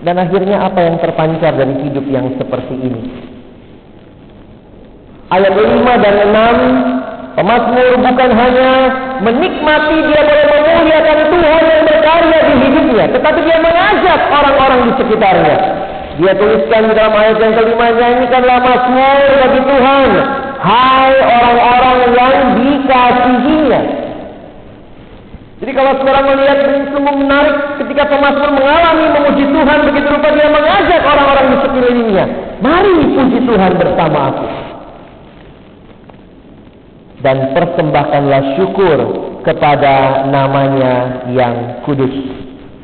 Dan 0.01 0.17
akhirnya 0.17 0.65
apa 0.65 0.79
yang 0.81 0.97
terpancar 0.97 1.53
dari 1.53 1.77
hidup 1.85 2.05
yang 2.09 2.25
seperti 2.35 2.73
ini? 2.73 3.01
Ayat 5.29 5.53
5 5.53 6.03
dan 6.03 6.15
6 6.33 7.01
Pemazmur 7.31 7.95
bukan 8.03 8.31
hanya 8.35 8.71
menikmati 9.23 9.97
dia 10.03 10.21
boleh 10.27 10.45
memuliakan 10.51 11.19
Tuhan 11.31 11.63
yang 11.63 11.83
berkarya 12.11 12.39
di 12.51 12.55
hidupnya, 12.67 13.05
tetapi 13.15 13.39
dia 13.47 13.57
mengajak 13.63 14.19
orang-orang 14.27 14.79
di 14.83 14.91
sekitarnya. 14.99 15.57
Dia 16.19 16.33
tuliskan 16.35 16.91
di 16.91 16.93
dalam 16.93 17.13
ayat 17.15 17.37
yang 17.39 17.53
kelima, 17.55 17.87
nyanyikanlah 17.95 18.57
mazmur 18.59 19.19
bagi 19.39 19.61
Tuhan. 19.63 20.09
Hai 20.61 21.13
orang-orang 21.17 21.97
yang 22.13 22.35
dikasihinya. 22.59 23.81
Jadi 25.61 25.71
kalau 25.77 25.93
seorang 26.01 26.25
melihat 26.25 26.57
ini 26.67 26.89
sungguh 26.89 27.15
menarik 27.21 27.55
ketika 27.85 28.09
pemazmur 28.09 28.49
mengalami 28.49 29.05
memuji 29.13 29.45
Tuhan 29.45 29.77
begitu 29.87 30.07
rupa 30.09 30.29
dia 30.33 30.49
mengajak 30.49 31.01
orang-orang 31.05 31.45
di 31.47 31.57
sekelilingnya. 31.63 32.25
Mari 32.61 32.93
puji 33.13 33.39
Tuhan 33.45 33.71
bersama 33.77 34.19
aku. 34.33 34.45
Dan 37.21 37.37
persembahkanlah 37.53 38.57
syukur 38.57 38.97
kepada 39.45 40.25
namanya 40.29 41.25
yang 41.29 41.83
kudus. 41.85 42.11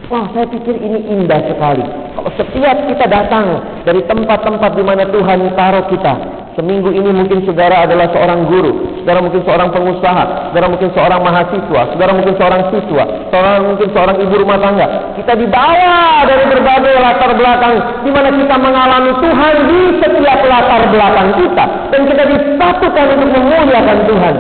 Wah, 0.08 0.28
saya 0.32 0.48
pikir 0.48 0.76
ini 0.80 1.04
indah 1.12 1.42
sekali. 1.52 1.84
Kalau 2.16 2.32
setiap 2.40 2.78
kita 2.88 3.06
datang 3.12 3.60
dari 3.84 4.02
tempat-tempat 4.08 4.72
di 4.74 4.84
mana 4.86 5.04
Tuhan 5.12 5.52
taruh 5.54 5.86
kita, 5.92 6.14
Seminggu 6.58 6.90
ini 6.90 7.14
mungkin 7.14 7.46
saudara 7.46 7.86
adalah 7.86 8.10
seorang 8.10 8.50
guru, 8.50 8.98
saudara 9.06 9.22
mungkin 9.22 9.46
seorang 9.46 9.70
pengusaha, 9.70 10.50
saudara 10.50 10.66
mungkin 10.66 10.90
seorang 10.90 11.22
mahasiswa, 11.22 11.82
saudara 11.94 12.12
mungkin 12.18 12.34
seorang 12.34 12.62
siswa, 12.74 13.04
saudara 13.30 13.62
mungkin 13.62 13.88
seorang 13.94 14.18
ibu 14.26 14.34
rumah 14.42 14.58
tangga. 14.58 15.14
Kita 15.22 15.38
dibawa 15.38 16.26
dari 16.26 16.50
berbagai 16.50 16.98
latar 16.98 17.38
belakang 17.38 18.02
di 18.02 18.10
mana 18.10 18.34
kita 18.34 18.56
mengalami 18.58 19.12
Tuhan 19.22 19.54
di 19.70 19.80
setiap 20.02 20.40
latar 20.50 20.82
belakang 20.90 21.30
kita 21.38 21.66
dan 21.94 22.02
kita 22.10 22.24
disatukan 22.26 23.06
untuk 23.22 23.30
memuliakan 23.38 23.98
Tuhan. 24.10 24.36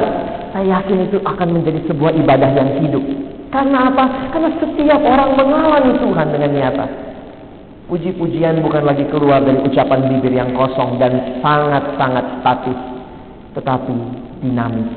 Saya 0.58 0.82
yakin 0.82 1.06
itu 1.06 1.22
akan 1.22 1.54
menjadi 1.54 1.86
sebuah 1.86 2.17
ibadah 2.17 2.50
yang 2.50 2.82
hidup. 2.82 3.06
Karena 3.54 3.93
apa? 3.93 4.34
Karena 4.34 4.50
setiap 4.58 5.06
orang 5.06 5.38
mengalami 5.38 6.02
Tuhan 6.02 6.34
dengan 6.34 6.50
nyata. 6.50 6.86
Puji-pujian 7.86 8.65
bukan 8.65 8.82
lagi 8.89 9.06
keluar 9.13 9.46
dari 9.46 9.62
ucapan 9.62 10.10
bibir 10.10 10.34
yang 10.34 10.58
kosong 10.58 10.98
dan 10.98 11.13
sangat-sangat 11.46 12.41
statis, 12.41 12.80
tetapi 13.54 13.93
dinamis. 14.41 14.89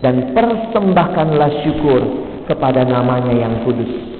Dan 0.00 0.32
persembahkanlah 0.32 1.52
syukur 1.68 2.00
kepada 2.48 2.88
namanya 2.88 3.36
yang 3.36 3.68
kudus. 3.68 4.13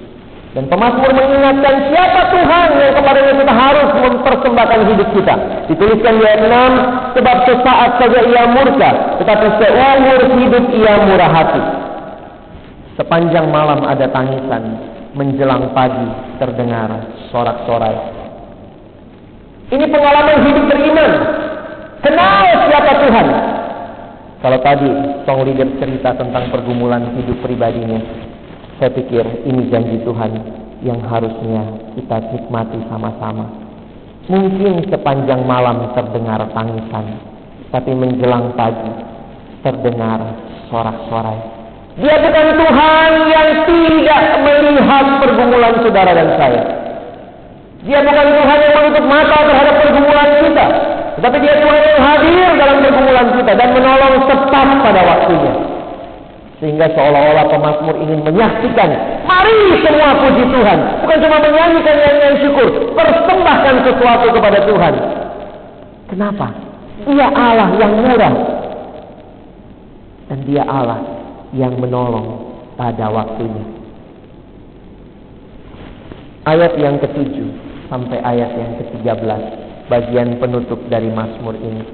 Dan 0.55 0.71
pemazmur 0.71 1.11
mengingatkan 1.11 1.91
siapa 1.91 2.31
Tuhan 2.31 2.69
yang 2.79 2.95
kemarin 2.95 3.43
kita 3.43 3.55
harus 3.59 3.91
mempersembahkan 3.99 4.81
hidup 4.87 5.09
kita. 5.11 5.35
Dituliskan 5.67 6.23
di 6.23 6.23
ayat 6.23 6.47
6, 6.47 7.19
sebab 7.19 7.37
sesaat 7.43 7.91
saja 7.99 8.21
ia 8.23 8.45
murka, 8.55 9.19
tetapi 9.19 9.47
seumur 9.59 10.21
hidup 10.39 10.65
ia 10.79 10.95
murah 11.11 11.31
hati. 11.35 11.63
Sepanjang 12.95 13.51
malam 13.51 13.83
ada 13.83 14.07
tangisan, 14.15 14.79
menjelang 15.19 15.75
pagi 15.75 16.07
terdengar 16.39 17.03
sorak-sorai. 17.35 17.99
Ini 19.75 19.91
pengalaman 19.91 20.39
hidup 20.47 20.65
beriman. 20.71 21.13
Kenal 21.99 22.47
siapa 22.71 22.93
Tuhan. 23.03 23.27
Kalau 24.39 24.59
tadi 24.63 24.87
song 25.27 25.41
leader 25.51 25.67
cerita 25.83 26.15
tentang 26.15 26.53
pergumulan 26.55 27.17
hidup 27.19 27.43
pribadinya, 27.43 27.99
saya 28.79 28.91
pikir 28.93 29.25
ini 29.47 29.71
janji 29.71 30.03
Tuhan 30.03 30.33
yang 30.83 31.01
harusnya 31.07 31.63
kita 31.97 32.17
nikmati 32.35 32.79
sama-sama. 32.91 33.47
Mungkin 34.29 34.89
sepanjang 34.89 35.45
malam 35.45 35.93
terdengar 35.93 36.41
tangisan, 36.57 37.21
tapi 37.69 37.93
menjelang 37.93 38.57
pagi 38.57 38.93
terdengar 39.61 40.21
sorak-sorai 40.73 41.65
dia 41.95 42.19
bukan 42.19 42.47
Tuhan 42.59 43.11
yang 43.31 43.49
tidak 43.71 44.23
melihat 44.43 45.07
pergumulan 45.23 45.79
saudara 45.79 46.11
dan 46.11 46.29
saya. 46.35 46.63
Dia 47.87 48.03
bukan 48.03 48.27
Tuhan 48.35 48.59
yang 48.67 48.75
menutup 48.83 49.05
mata 49.07 49.39
terhadap 49.47 49.75
pergumulan 49.79 50.31
kita. 50.43 50.67
Tetapi 51.15 51.37
dia 51.39 51.55
Tuhan 51.63 51.81
yang 51.87 52.01
hadir 52.03 52.49
dalam 52.59 52.77
pergumulan 52.83 53.27
kita 53.39 53.53
dan 53.55 53.69
menolong 53.79 54.27
tepat 54.27 54.69
pada 54.83 55.01
waktunya. 55.07 55.53
Sehingga 56.65 56.89
seolah-olah 56.97 57.45
pemazmur 57.53 57.93
ingin 58.01 58.25
menyaksikan. 58.25 58.89
Mari 59.29 59.85
semua 59.85 60.17
puji 60.17 60.49
Tuhan. 60.49 60.79
Bukan 61.05 61.19
cuma 61.21 61.37
menyanyikan 61.45 61.93
nyanyian 61.93 62.35
syukur. 62.41 62.69
Persembahkan 62.97 63.85
sesuatu 63.85 64.33
kepada 64.33 64.65
Tuhan. 64.65 64.95
Kenapa? 66.09 66.57
Dia 67.05 67.29
Allah 67.29 67.69
yang 67.77 67.93
murah. 68.01 68.35
Dan 70.33 70.39
dia 70.49 70.65
Allah 70.65 71.05
yang 71.53 71.77
menolong 71.77 72.57
pada 72.81 73.13
waktunya. 73.13 73.65
Ayat 76.49 76.81
yang 76.81 76.97
ketujuh 76.97 77.49
sampai 77.93 78.25
ayat 78.25 78.57
yang 78.57 78.73
ke-13 78.81 79.41
bagian 79.93 80.41
penutup 80.41 80.81
dari 80.89 81.13
Mazmur 81.13 81.61
ini. 81.61 81.85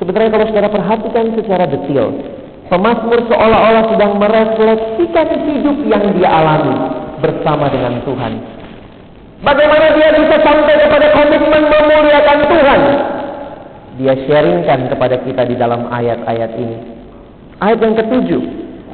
Sebenarnya 0.00 0.32
kalau 0.32 0.46
saudara 0.48 0.72
perhatikan 0.72 1.36
secara 1.36 1.68
detail, 1.68 2.37
pemazmur 2.68 3.20
seolah-olah 3.28 3.84
sedang 3.92 4.12
merefleksikan 4.20 5.28
hidup 5.48 5.76
yang 5.88 6.04
dia 6.16 6.28
alami 6.28 6.76
bersama 7.20 7.68
dengan 7.72 8.00
Tuhan. 8.04 8.32
Bagaimana 9.42 9.86
dia 9.94 10.08
bisa 10.18 10.36
sampai 10.42 10.74
kepada 10.82 11.06
komitmen 11.14 11.62
memuliakan 11.66 12.38
Tuhan? 12.46 12.80
Dia 13.98 14.14
sharingkan 14.30 14.80
kepada 14.94 15.16
kita 15.26 15.42
di 15.46 15.54
dalam 15.58 15.90
ayat-ayat 15.90 16.52
ini. 16.54 16.78
Ayat 17.58 17.78
yang 17.82 17.94
ketujuh, 17.98 18.42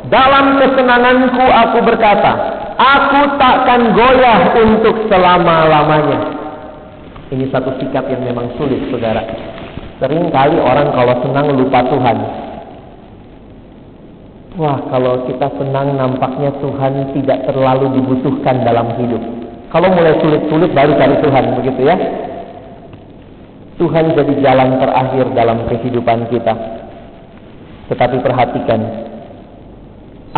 dalam 0.09 0.61
kesenanganku 0.61 1.45
aku 1.45 1.79
berkata, 1.85 2.33
aku 2.77 3.37
takkan 3.37 3.93
goyah 3.93 4.53
untuk 4.57 5.09
selama-lamanya. 5.09 6.33
Ini 7.33 7.49
satu 7.49 7.73
sikap 7.81 8.09
yang 8.09 8.21
memang 8.25 8.53
sulit, 8.61 8.85
saudara. 8.93 9.25
Sering 10.01 10.29
kali 10.29 10.61
orang 10.61 10.93
kalau 10.93 11.15
senang 11.25 11.57
lupa 11.57 11.81
Tuhan. 11.89 12.17
Wah, 14.55 14.79
kalau 14.87 15.27
kita 15.27 15.51
senang 15.59 15.99
nampaknya 15.99 16.55
Tuhan 16.63 17.11
tidak 17.19 17.51
terlalu 17.51 17.99
dibutuhkan 17.99 18.63
dalam 18.63 18.95
hidup. 19.03 19.19
Kalau 19.75 19.91
mulai 19.91 20.15
sulit-sulit 20.23 20.71
baru 20.71 20.95
cari 20.95 21.19
Tuhan, 21.19 21.45
begitu 21.59 21.81
ya. 21.83 21.97
Tuhan 23.75 24.15
jadi 24.15 24.35
jalan 24.39 24.79
terakhir 24.79 25.27
dalam 25.35 25.67
kehidupan 25.67 26.31
kita. 26.31 26.55
Tetapi 27.91 28.23
perhatikan, 28.23 28.81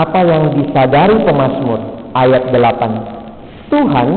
apa 0.00 0.20
yang 0.24 0.56
disadari 0.56 1.20
pemazmur 1.20 1.80
ayat 2.16 2.48
8. 2.48 3.68
Tuhan, 3.68 4.08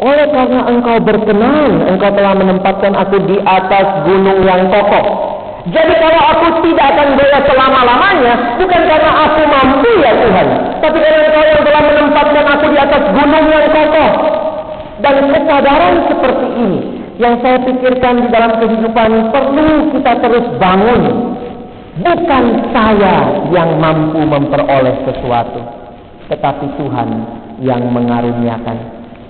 oleh 0.00 0.26
karena 0.32 0.60
engkau 0.64 0.96
berkenan, 1.04 1.84
engkau 1.92 2.08
telah 2.16 2.32
menempatkan 2.40 2.96
aku 2.96 3.20
di 3.28 3.36
atas 3.44 4.08
gunung 4.08 4.40
yang 4.48 4.72
kokoh. 4.72 5.39
Jadi 5.68 5.92
kalau 6.00 6.22
aku 6.24 6.46
tidak 6.64 6.86
akan 6.96 7.08
goyah 7.20 7.42
selama-lamanya, 7.44 8.34
bukan 8.56 8.82
karena 8.88 9.10
aku 9.28 9.40
mampu 9.44 9.90
ya 10.00 10.12
Tuhan, 10.16 10.46
tapi 10.80 10.96
karena 11.04 11.20
engkau 11.28 11.44
yang 11.44 11.62
telah 11.68 11.82
menempatkan 11.84 12.44
aku 12.48 12.64
di 12.72 12.78
atas 12.80 13.02
gunung 13.12 13.46
yang 13.52 13.66
kokoh. 13.68 14.10
Dan 15.00 15.14
kesadaran 15.32 15.94
seperti 16.08 16.46
ini 16.60 16.80
yang 17.20 17.34
saya 17.44 17.60
pikirkan 17.64 18.24
di 18.24 18.28
dalam 18.32 18.52
kehidupan 18.60 19.32
perlu 19.32 19.92
kita 19.96 20.12
terus 20.20 20.44
bangun 20.60 21.02
Bukan 22.00 22.44
saya 22.72 23.44
yang 23.52 23.76
mampu 23.76 24.24
memperoleh 24.24 25.04
sesuatu, 25.04 25.60
tetapi 26.32 26.64
Tuhan 26.80 27.08
yang 27.60 27.82
mengaruniakan. 27.92 28.76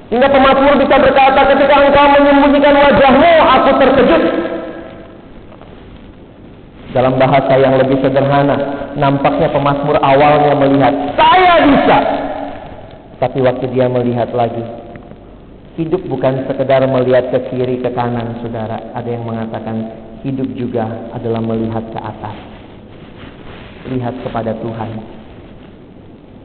Hingga 0.07 0.29
pemazmur 0.31 0.79
bisa 0.79 1.03
berkata 1.03 1.51
ketika 1.51 1.75
engkau 1.83 2.07
menyembunyikan 2.15 2.75
wajahmu, 2.79 3.33
aku 3.43 3.71
terkejut. 3.75 4.23
Dalam 6.91 7.23
bahasa 7.23 7.55
yang 7.55 7.79
lebih 7.79 8.03
sederhana, 8.03 8.91
nampaknya 8.99 9.47
pemazmur 9.55 9.95
awalnya 10.03 10.59
melihat, 10.59 10.95
saya 11.15 11.63
bisa. 11.63 11.99
Tapi 13.23 13.39
waktu 13.47 13.71
dia 13.71 13.87
melihat 13.87 14.35
lagi, 14.35 14.65
hidup 15.79 16.03
bukan 16.11 16.51
sekedar 16.51 16.83
melihat 16.91 17.31
ke 17.31 17.39
kiri, 17.53 17.79
ke 17.79 17.95
kanan, 17.95 18.43
saudara. 18.43 18.83
Ada 18.99 19.07
yang 19.07 19.23
mengatakan, 19.23 19.77
hidup 20.27 20.51
juga 20.59 20.91
adalah 21.15 21.39
melihat 21.39 21.85
ke 21.95 22.01
atas. 22.03 22.37
Lihat 23.87 24.15
kepada 24.27 24.51
Tuhan. 24.59 24.91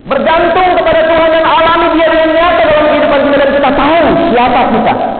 Bergantung 0.05 0.69
kepada 0.77 1.01
Tuhan 1.09 1.29
yang 1.33 1.47
alami 1.49 1.87
dia 1.97 2.05
dengan 2.05 2.29
nyata 2.37 2.61
dalam 2.69 2.85
kehidupan 2.93 3.19
kita 3.25 3.37
dan 3.41 3.49
kita 3.49 3.69
tahu 3.73 4.07
siapa 4.29 4.61
kita. 4.69 5.14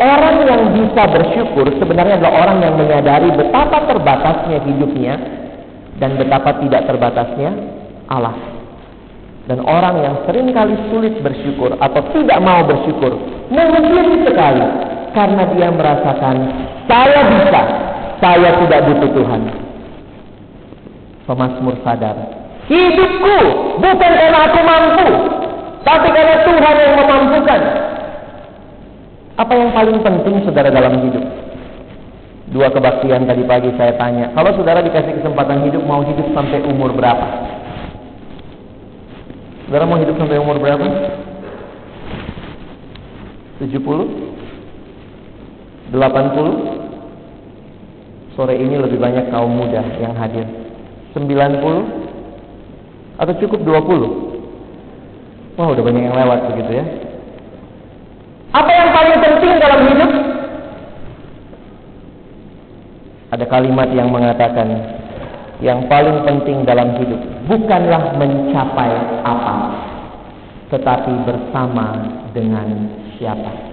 Orang 0.00 0.48
yang 0.48 0.72
bisa 0.72 1.04
bersyukur 1.04 1.68
sebenarnya 1.76 2.16
adalah 2.16 2.48
orang 2.48 2.58
yang 2.64 2.74
menyadari 2.80 3.28
betapa 3.36 3.84
terbatasnya 3.84 4.64
hidupnya 4.64 5.14
dan 6.00 6.16
betapa 6.16 6.56
tidak 6.64 6.88
terbatasnya 6.88 7.50
Allah. 8.08 8.32
Dan 9.44 9.60
orang 9.68 10.00
yang 10.00 10.16
sering 10.24 10.48
kali 10.54 10.78
sulit 10.88 11.18
bersyukur 11.20 11.76
atau 11.76 12.00
tidak 12.14 12.38
mau 12.40 12.64
bersyukur 12.64 13.20
mungkin 13.52 14.24
sekali 14.24 14.64
karena 15.12 15.42
dia 15.52 15.68
merasakan 15.68 16.36
saya 16.88 17.20
bisa, 17.28 17.62
saya 18.22 18.50
tidak 18.64 18.80
butuh 18.88 19.10
Tuhan. 19.12 19.40
Pemasmur 21.22 21.78
sadar, 21.86 22.18
hidupku 22.66 23.38
bukan 23.78 24.12
karena 24.18 24.38
aku 24.50 24.60
mampu, 24.66 25.08
tapi 25.86 26.08
karena 26.10 26.36
Tuhan 26.42 26.74
yang 26.82 26.94
memampukan. 26.98 27.60
Apa 29.42 29.58
yang 29.58 29.74
paling 29.74 29.98
penting 30.06 30.46
saudara 30.46 30.70
dalam 30.70 31.02
hidup? 31.02 31.26
Dua 32.54 32.70
kebaktian 32.70 33.26
tadi 33.26 33.42
pagi 33.42 33.74
saya 33.74 33.98
tanya, 33.98 34.30
kalau 34.38 34.54
saudara 34.54 34.78
dikasih 34.86 35.18
kesempatan 35.18 35.66
hidup, 35.66 35.82
mau 35.82 36.06
hidup 36.06 36.30
sampai 36.30 36.62
umur 36.62 36.94
berapa? 36.94 37.26
Saudara 39.66 39.82
mau 39.88 39.96
hidup 39.98 40.14
sampai 40.14 40.38
umur 40.38 40.62
berapa? 40.62 40.86
70? 43.66 43.82
80? 45.90 48.38
Sore 48.38 48.54
ini 48.54 48.78
lebih 48.78 49.02
banyak 49.02 49.34
kaum 49.34 49.50
muda 49.50 49.82
yang 49.98 50.14
hadir. 50.14 50.46
90? 51.18 53.18
Atau 53.18 53.34
cukup 53.42 53.66
20? 53.66 55.58
Wah, 55.58 55.66
udah 55.66 55.82
banyak 55.82 56.02
yang 56.06 56.14
lewat 56.14 56.54
begitu 56.54 56.78
ya. 56.78 56.86
Apa 58.52 58.68
yang 58.68 58.88
paling 58.92 59.16
penting 59.16 59.52
dalam 59.56 59.80
hidup? 59.88 60.12
Ada 63.32 63.44
kalimat 63.48 63.88
yang 63.96 64.12
mengatakan, 64.12 64.68
yang 65.64 65.88
paling 65.88 66.20
penting 66.28 66.68
dalam 66.68 66.92
hidup 67.00 67.16
bukanlah 67.48 68.12
mencapai 68.20 68.92
apa, 69.24 69.56
tetapi 70.68 71.12
bersama 71.24 71.96
dengan 72.36 72.92
siapa. 73.16 73.72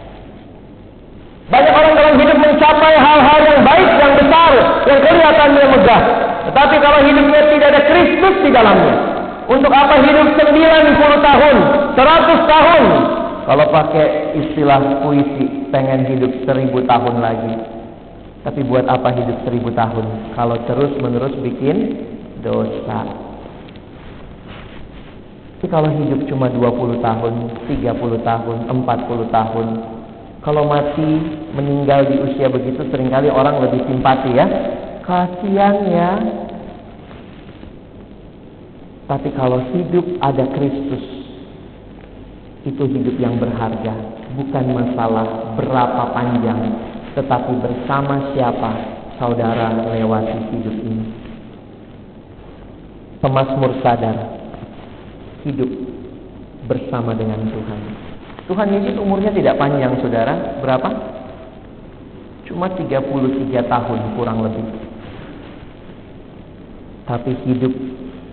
Banyak 1.52 1.74
orang 1.76 1.94
dalam 2.00 2.16
hidup 2.16 2.38
mencapai 2.40 2.94
hal-hal 2.96 3.40
yang 3.44 3.62
baik, 3.68 3.90
yang 4.00 4.14
besar, 4.16 4.52
yang 4.88 5.00
kelihatannya 5.04 5.66
megah. 5.76 6.04
Tetapi 6.48 6.76
kalau 6.80 7.00
hidupnya 7.04 7.42
tidak 7.52 7.68
ada 7.76 7.82
Kristus 7.84 8.36
di 8.48 8.50
dalamnya, 8.56 8.96
untuk 9.52 9.74
apa 9.76 10.00
hidup 10.08 10.40
90 10.40 11.20
tahun, 11.20 11.56
100 12.00 12.48
tahun? 12.48 12.84
Kalau 13.50 13.66
pakai 13.74 14.38
istilah 14.38 15.02
puisi, 15.02 15.74
pengen 15.74 16.06
hidup 16.06 16.46
1000 16.46 16.70
tahun 16.86 17.16
lagi. 17.18 17.58
Tapi 18.46 18.62
buat 18.62 18.86
apa 18.86 19.10
hidup 19.10 19.42
1000 19.42 19.74
tahun? 19.74 20.06
Kalau 20.38 20.54
terus 20.70 20.94
menerus 21.02 21.34
bikin 21.42 21.98
dosa. 22.46 23.10
Tapi 25.58 25.66
kalau 25.66 25.90
hidup 25.90 26.30
cuma 26.30 26.46
20 26.54 27.02
tahun, 27.02 27.34
30 27.66 28.22
tahun, 28.22 28.58
40 28.70 29.28
tahun, 29.34 29.68
kalau 30.46 30.64
mati 30.70 31.10
meninggal 31.52 32.06
di 32.06 32.16
usia 32.22 32.48
begitu 32.54 32.86
sering 32.94 33.10
kali 33.10 33.34
orang 33.34 33.66
lebih 33.66 33.82
simpati 33.90 34.30
ya. 34.40 34.46
Kasihan 35.02 35.76
ya. 35.90 36.12
Tapi 39.10 39.34
kalau 39.34 39.58
hidup 39.74 40.06
ada 40.22 40.46
Kristus, 40.54 41.19
itu 42.68 42.84
hidup 42.84 43.16
yang 43.20 43.40
berharga. 43.40 43.94
Bukan 44.36 44.66
masalah 44.76 45.56
berapa 45.56 46.04
panjang, 46.12 46.60
tetapi 47.16 47.52
bersama 47.64 48.32
siapa 48.36 48.72
saudara 49.20 49.88
lewati 49.92 50.38
hidup 50.56 50.76
ini. 50.84 51.08
Pemasmur 53.20 53.84
sadar, 53.84 54.16
hidup 55.44 55.68
bersama 56.72 57.12
dengan 57.16 57.44
Tuhan. 57.52 57.80
Tuhan 58.48 58.68
Yesus 58.74 58.96
umurnya 58.98 59.30
tidak 59.30 59.60
panjang, 59.62 59.94
saudara. 60.02 60.58
Berapa? 60.64 60.90
Cuma 62.50 62.66
33 62.74 63.62
tahun 63.62 64.00
kurang 64.18 64.42
lebih. 64.42 64.66
Tapi 67.06 67.32
hidup 67.46 67.74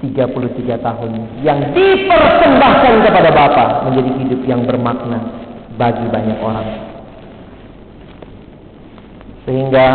33 0.04 0.76
tahun 0.85 1.11
yang 1.40 1.72
dipersembahkan 1.72 2.94
kepada 3.00 3.30
Bapa 3.32 3.64
menjadi 3.88 4.11
hidup 4.20 4.40
yang 4.44 4.61
bermakna 4.68 5.18
bagi 5.80 6.04
banyak 6.12 6.38
orang. 6.40 6.68
Sehingga 9.48 9.87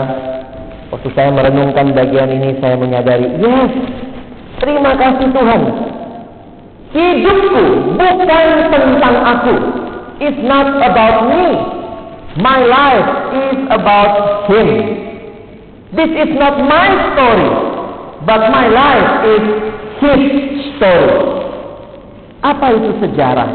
waktu 0.89 1.09
saya 1.13 1.29
merenungkan 1.29 1.93
bagian 1.93 2.31
ini 2.33 2.57
saya 2.63 2.79
menyadari, 2.79 3.29
yes, 3.37 3.71
terima 4.63 4.95
kasih 4.97 5.27
Tuhan. 5.29 5.61
Hidupku 6.91 7.63
bukan 7.95 8.47
tentang 8.73 9.15
aku. 9.23 9.55
It's 10.21 10.41
not 10.43 10.81
about 10.81 11.29
me. 11.29 11.45
My 12.39 12.63
life 12.63 13.09
is 13.35 13.57
about 13.75 14.47
Him. 14.47 14.67
This 15.91 16.11
is 16.15 16.31
not 16.39 16.55
my 16.55 16.87
story, 17.11 17.51
but 18.23 18.47
my 18.47 18.71
life 18.71 19.11
is 19.27 19.43
His 20.01 20.21
story. 20.81 21.13
Apa 22.41 22.73
itu 22.73 22.89
sejarah? 23.05 23.51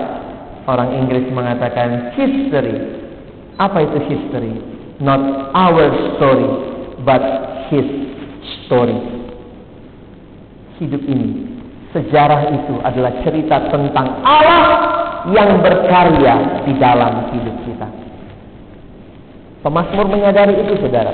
Orang 0.70 0.94
Inggris 0.94 1.26
mengatakan 1.34 2.14
history. 2.14 3.02
Apa 3.58 3.82
itu 3.82 3.98
history? 4.06 4.54
Not 5.02 5.50
our 5.58 5.90
story, 6.14 6.48
but 7.02 7.22
His 7.66 7.86
story. 8.66 8.94
Hidup 10.78 11.02
ini, 11.02 11.50
sejarah 11.90 12.52
itu 12.54 12.74
adalah 12.84 13.12
cerita 13.26 13.66
tentang 13.72 14.22
Allah 14.22 14.64
yang 15.34 15.58
berkarya 15.58 16.62
di 16.62 16.72
dalam 16.78 17.32
hidup 17.34 17.56
kita. 17.66 17.88
Pemasmur 19.66 20.06
menyadari 20.06 20.62
itu, 20.62 20.78
saudara. 20.78 21.10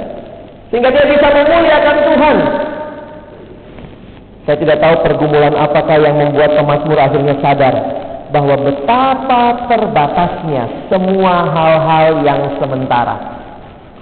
Sehingga 0.68 0.92
dia 0.92 1.08
bisa 1.08 1.24
memuliakan 1.24 1.96
Tuhan. 2.04 2.36
Saya 4.42 4.59
tidak 4.59 4.83
tahu 4.83 4.94
pergumulan 5.07 5.55
apakah 5.55 6.02
yang 6.02 6.18
membuat 6.18 6.59
pemasmur 6.59 6.98
akhirnya 6.98 7.38
sadar 7.38 7.74
bahwa 8.33 8.59
betapa 8.64 9.70
terbatasnya 9.70 10.90
semua 10.90 11.46
hal-hal 11.52 12.26
yang 12.26 12.40
sementara. 12.59 13.14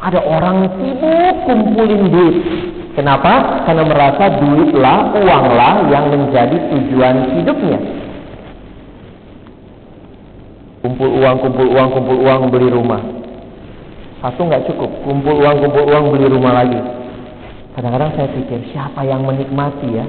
Ada 0.01 0.17
orang 0.17 0.65
sibuk 0.81 1.35
kumpulin 1.45 2.09
duit. 2.09 2.37
Kenapa? 2.97 3.63
Karena 3.69 3.85
merasa 3.85 4.33
duitlah, 4.41 5.13
uanglah 5.13 5.75
yang 5.93 6.09
menjadi 6.09 6.57
tujuan 6.73 7.37
hidupnya. 7.37 7.79
Kumpul 10.81 11.21
uang, 11.21 11.37
kumpul 11.45 11.69
uang, 11.69 11.89
kumpul 11.93 12.17
uang, 12.25 12.41
beli 12.49 12.73
rumah. 12.73 13.03
Satu 14.25 14.49
nggak 14.49 14.65
cukup, 14.73 14.89
kumpul 15.05 15.37
uang, 15.37 15.61
kumpul 15.61 15.85
uang, 15.85 16.05
beli 16.17 16.27
rumah 16.33 16.65
lagi. 16.65 16.81
Kadang-kadang 17.77 18.11
saya 18.17 18.29
pikir, 18.33 18.73
siapa 18.73 19.05
yang 19.05 19.23
menikmati 19.29 19.89
ya? 20.01 20.07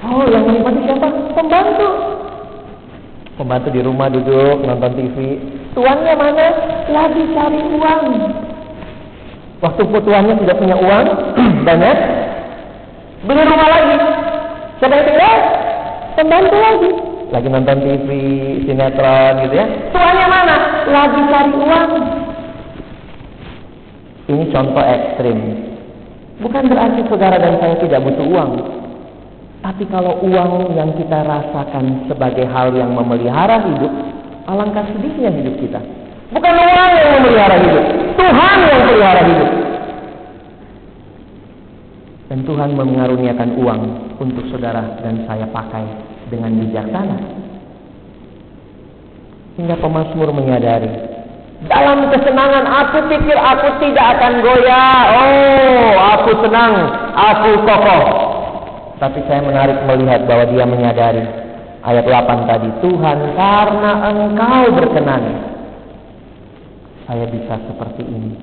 Oh, 0.00 0.24
yang 0.24 0.44
menikmati 0.48 0.80
siapa? 0.88 1.08
Pembantu. 1.36 1.88
Pembantu 3.36 3.68
di 3.72 3.80
rumah 3.84 4.08
duduk, 4.08 4.64
nonton 4.64 4.92
TV. 4.96 5.16
Tuannya 5.76 6.14
mana? 6.16 6.46
Lagi 6.88 7.22
cari 7.36 7.60
uang. 7.76 8.02
Waktu 9.60 9.82
tuannya 9.84 10.34
tidak 10.40 10.56
punya 10.56 10.76
uang, 10.76 11.06
banyak. 11.68 11.96
Beli 13.28 13.42
rumah 13.44 13.68
lagi. 13.68 13.96
Siapa 14.80 14.94
yang 14.96 15.06
tinggal? 15.08 15.38
Pembantu 16.16 16.56
lagi 16.56 16.90
lagi 17.30 17.46
nonton 17.46 17.78
TV, 17.78 18.08
sinetron 18.66 19.46
gitu 19.46 19.54
ya. 19.54 19.66
Tuannya 19.94 20.26
mana? 20.26 20.56
Lagi 20.90 21.20
cari 21.30 21.52
uang. 21.54 21.90
Ini 24.30 24.44
contoh 24.50 24.84
ekstrim. 24.84 25.38
Bukan 26.42 26.62
berarti 26.70 27.00
saudara 27.06 27.38
dan 27.38 27.58
saya 27.62 27.74
tidak 27.78 28.02
butuh 28.02 28.26
uang. 28.26 28.50
Tapi 29.60 29.84
kalau 29.92 30.24
uang 30.24 30.72
yang 30.72 30.96
kita 30.96 31.20
rasakan 31.20 32.08
sebagai 32.08 32.48
hal 32.48 32.72
yang 32.72 32.96
memelihara 32.96 33.60
hidup, 33.60 33.92
alangkah 34.48 34.88
sedihnya 34.88 35.28
hidup 35.36 35.54
kita. 35.60 35.80
Bukan 36.32 36.54
orang 36.56 36.90
yang 36.96 37.10
memelihara 37.20 37.56
hidup, 37.60 37.84
Tuhan 38.16 38.56
yang 38.64 38.80
memelihara 38.88 39.22
hidup. 39.28 39.50
Dan 42.30 42.38
Tuhan 42.46 42.70
mengaruniakan 42.78 43.50
uang 43.58 43.80
untuk 44.22 44.48
saudara 44.48 45.02
dan 45.02 45.28
saya 45.28 45.44
pakai 45.50 45.84
dengan 46.32 46.56
bijaksana. 46.56 47.18
Hingga 49.58 49.76
pemazmur 49.82 50.30
menyadari, 50.32 50.88
dalam 51.68 52.08
kesenangan 52.08 52.64
aku 52.64 53.12
pikir 53.12 53.36
aku 53.36 53.68
tidak 53.84 54.16
akan 54.16 54.40
goyah. 54.40 55.00
Oh, 55.12 55.92
aku 56.16 56.32
senang, 56.40 56.72
aku 57.12 57.50
kokoh. 57.68 58.29
Tapi 59.00 59.18
saya 59.24 59.40
menarik 59.40 59.80
melihat 59.88 60.28
bahwa 60.28 60.44
dia 60.52 60.64
menyadari 60.68 61.24
ayat 61.80 62.04
8 62.04 62.44
tadi, 62.44 62.68
Tuhan 62.84 63.18
karena 63.32 63.92
engkau 64.12 64.64
berkenan 64.76 65.24
saya 67.08 67.24
bisa 67.32 67.56
seperti 67.64 68.04
ini. 68.04 68.36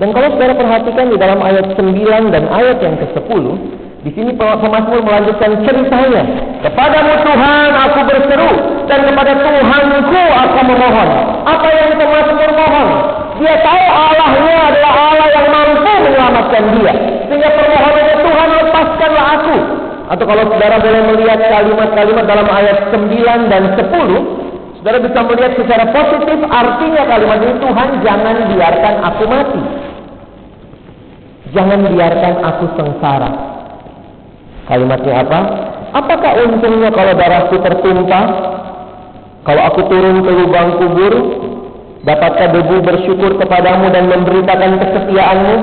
Dan 0.00 0.10
kalau 0.10 0.32
saudara 0.34 0.58
perhatikan 0.58 1.06
di 1.12 1.18
dalam 1.20 1.38
ayat 1.44 1.76
9 1.76 2.34
dan 2.34 2.50
ayat 2.50 2.82
yang 2.82 2.96
ke-10, 2.98 3.44
di 4.02 4.10
sini 4.10 4.34
pemazmur 4.36 5.00
melanjutkan 5.00 5.64
ceritanya. 5.64 6.24
Kepadamu 6.66 7.12
Tuhan 7.24 7.70
aku 7.72 8.00
berseru 8.04 8.52
dan 8.88 9.00
kepada 9.06 9.32
Tuhanku 9.38 10.22
aku 10.34 10.58
memohon. 10.66 11.08
Apa 11.46 11.68
yang 11.68 11.90
pemazmur 12.00 12.50
mohon? 12.52 12.88
Dia 13.42 13.54
tahu 13.66 13.84
Allahnya 13.90 14.56
adalah 14.70 14.92
Allah 14.94 15.28
yang 15.34 15.48
mampu 15.50 15.92
menyelamatkan 16.06 16.64
dia. 16.78 16.92
Sehingga 17.26 17.50
permohonannya 17.54 18.16
Tuhan 18.22 18.48
lepaskanlah 18.62 19.26
aku. 19.40 19.56
Atau 20.04 20.24
kalau 20.28 20.44
saudara 20.52 20.76
boleh 20.78 21.02
melihat 21.10 21.40
kalimat-kalimat 21.48 22.24
dalam 22.28 22.46
ayat 22.46 22.78
9 22.92 23.50
dan 23.50 23.62
10, 23.74 24.44
Saudara 24.84 25.00
bisa 25.00 25.16
melihat 25.24 25.52
secara 25.56 25.84
positif 25.96 26.38
artinya 26.44 27.08
kalimat 27.08 27.40
ini 27.40 27.56
Tuhan 27.56 27.88
jangan 28.04 28.36
biarkan 28.52 28.94
aku 29.00 29.24
mati. 29.24 29.62
Jangan 31.56 31.80
biarkan 31.88 32.34
aku 32.44 32.64
sengsara. 32.76 33.30
Kalimatnya 34.68 35.24
apa? 35.24 35.40
Apakah 35.88 36.36
untungnya 36.36 36.92
kalau 36.92 37.16
darahku 37.16 37.56
tertumpah? 37.64 38.24
Kalau 39.48 39.62
aku 39.72 39.80
turun 39.88 40.20
ke 40.20 40.32
lubang 40.36 40.76
kubur, 40.76 41.14
dapatkah 42.04 42.48
debu 42.52 42.84
bersyukur 42.84 43.40
kepadamu 43.40 43.88
dan 43.90 44.08
memberitakan 44.12 44.80
kesetiaanmu? 44.80 45.56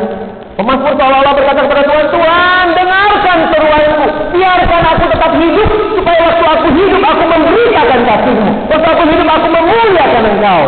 Pemasmur 0.61 0.93
seolah-olah 0.93 1.33
berkata 1.33 1.59
kepada 1.63 1.83
Tuhan, 1.87 2.07
Tuhan 2.11 2.65
dengarkan 2.75 3.37
seruanku, 3.49 4.05
biarkan 4.35 4.83
aku 4.93 5.03
tetap 5.09 5.31
hidup, 5.39 5.69
supaya 5.95 6.19
waktu 6.27 6.45
aku 6.45 6.67
hidup 6.75 7.01
aku 7.01 7.23
memberitakan 7.23 7.99
kasihmu. 8.03 8.51
Waktu 8.67 8.87
aku 8.91 9.03
hidup 9.09 9.29
aku 9.31 9.47
memuliakan 9.47 10.23
engkau. 10.37 10.61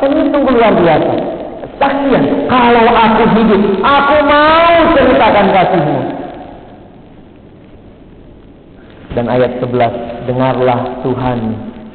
Dan 0.00 0.08
ini 0.12 0.22
sungguh 0.30 0.52
luar 0.54 0.74
biasa. 0.76 1.12
Saksian, 1.80 2.24
kalau 2.46 2.84
aku 2.92 3.22
hidup, 3.40 3.62
aku 3.80 4.16
mau 4.28 4.74
ceritakan 4.92 5.46
kasihmu. 5.50 5.98
Dan 9.10 9.26
ayat 9.26 9.52
11, 9.58 10.30
dengarlah 10.30 10.80
Tuhan 11.02 11.38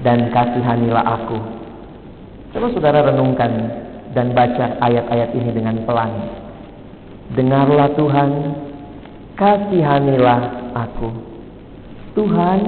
dan 0.03 0.27
kasihanilah 0.33 1.05
aku. 1.07 1.54
Coba 2.55 2.71
saudara 2.71 3.03
renungkan 3.11 3.51
dan 4.15 4.31
baca 4.31 4.79
ayat-ayat 4.79 5.35
ini 5.35 5.51
dengan 5.51 5.75
pelan. 5.83 6.07
Dengarlah 7.35 7.91
Tuhan, 7.99 8.29
kasihanilah 9.35 10.71
aku. 10.71 11.11
Tuhan 12.15 12.59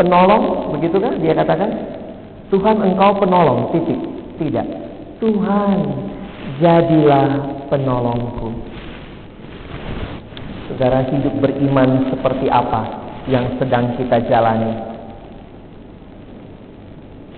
penolong, 0.00 0.72
begitu 0.72 0.96
kan 0.96 1.20
dia 1.20 1.36
katakan? 1.36 1.76
Tuhan 2.48 2.80
engkau 2.80 3.20
penolong, 3.20 3.68
titik. 3.76 4.00
Tidak. 4.40 4.68
Tuhan 5.20 5.76
jadilah 6.64 7.28
penolongku. 7.68 8.48
Saudara 10.72 11.04
hidup 11.04 11.36
beriman 11.44 12.08
seperti 12.08 12.48
apa 12.48 13.04
yang 13.28 13.60
sedang 13.60 13.92
kita 14.00 14.24
jalani? 14.24 14.95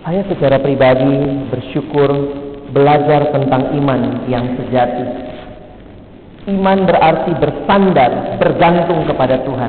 Saya 0.09 0.25
secara 0.25 0.57
pribadi 0.57 1.21
bersyukur 1.53 2.09
belajar 2.73 3.29
tentang 3.29 3.77
iman 3.77 4.25
yang 4.25 4.57
sejati 4.57 5.05
Iman 6.49 6.89
berarti 6.89 7.37
bersandar, 7.37 8.41
bergantung 8.41 9.05
kepada 9.05 9.45
Tuhan. 9.45 9.69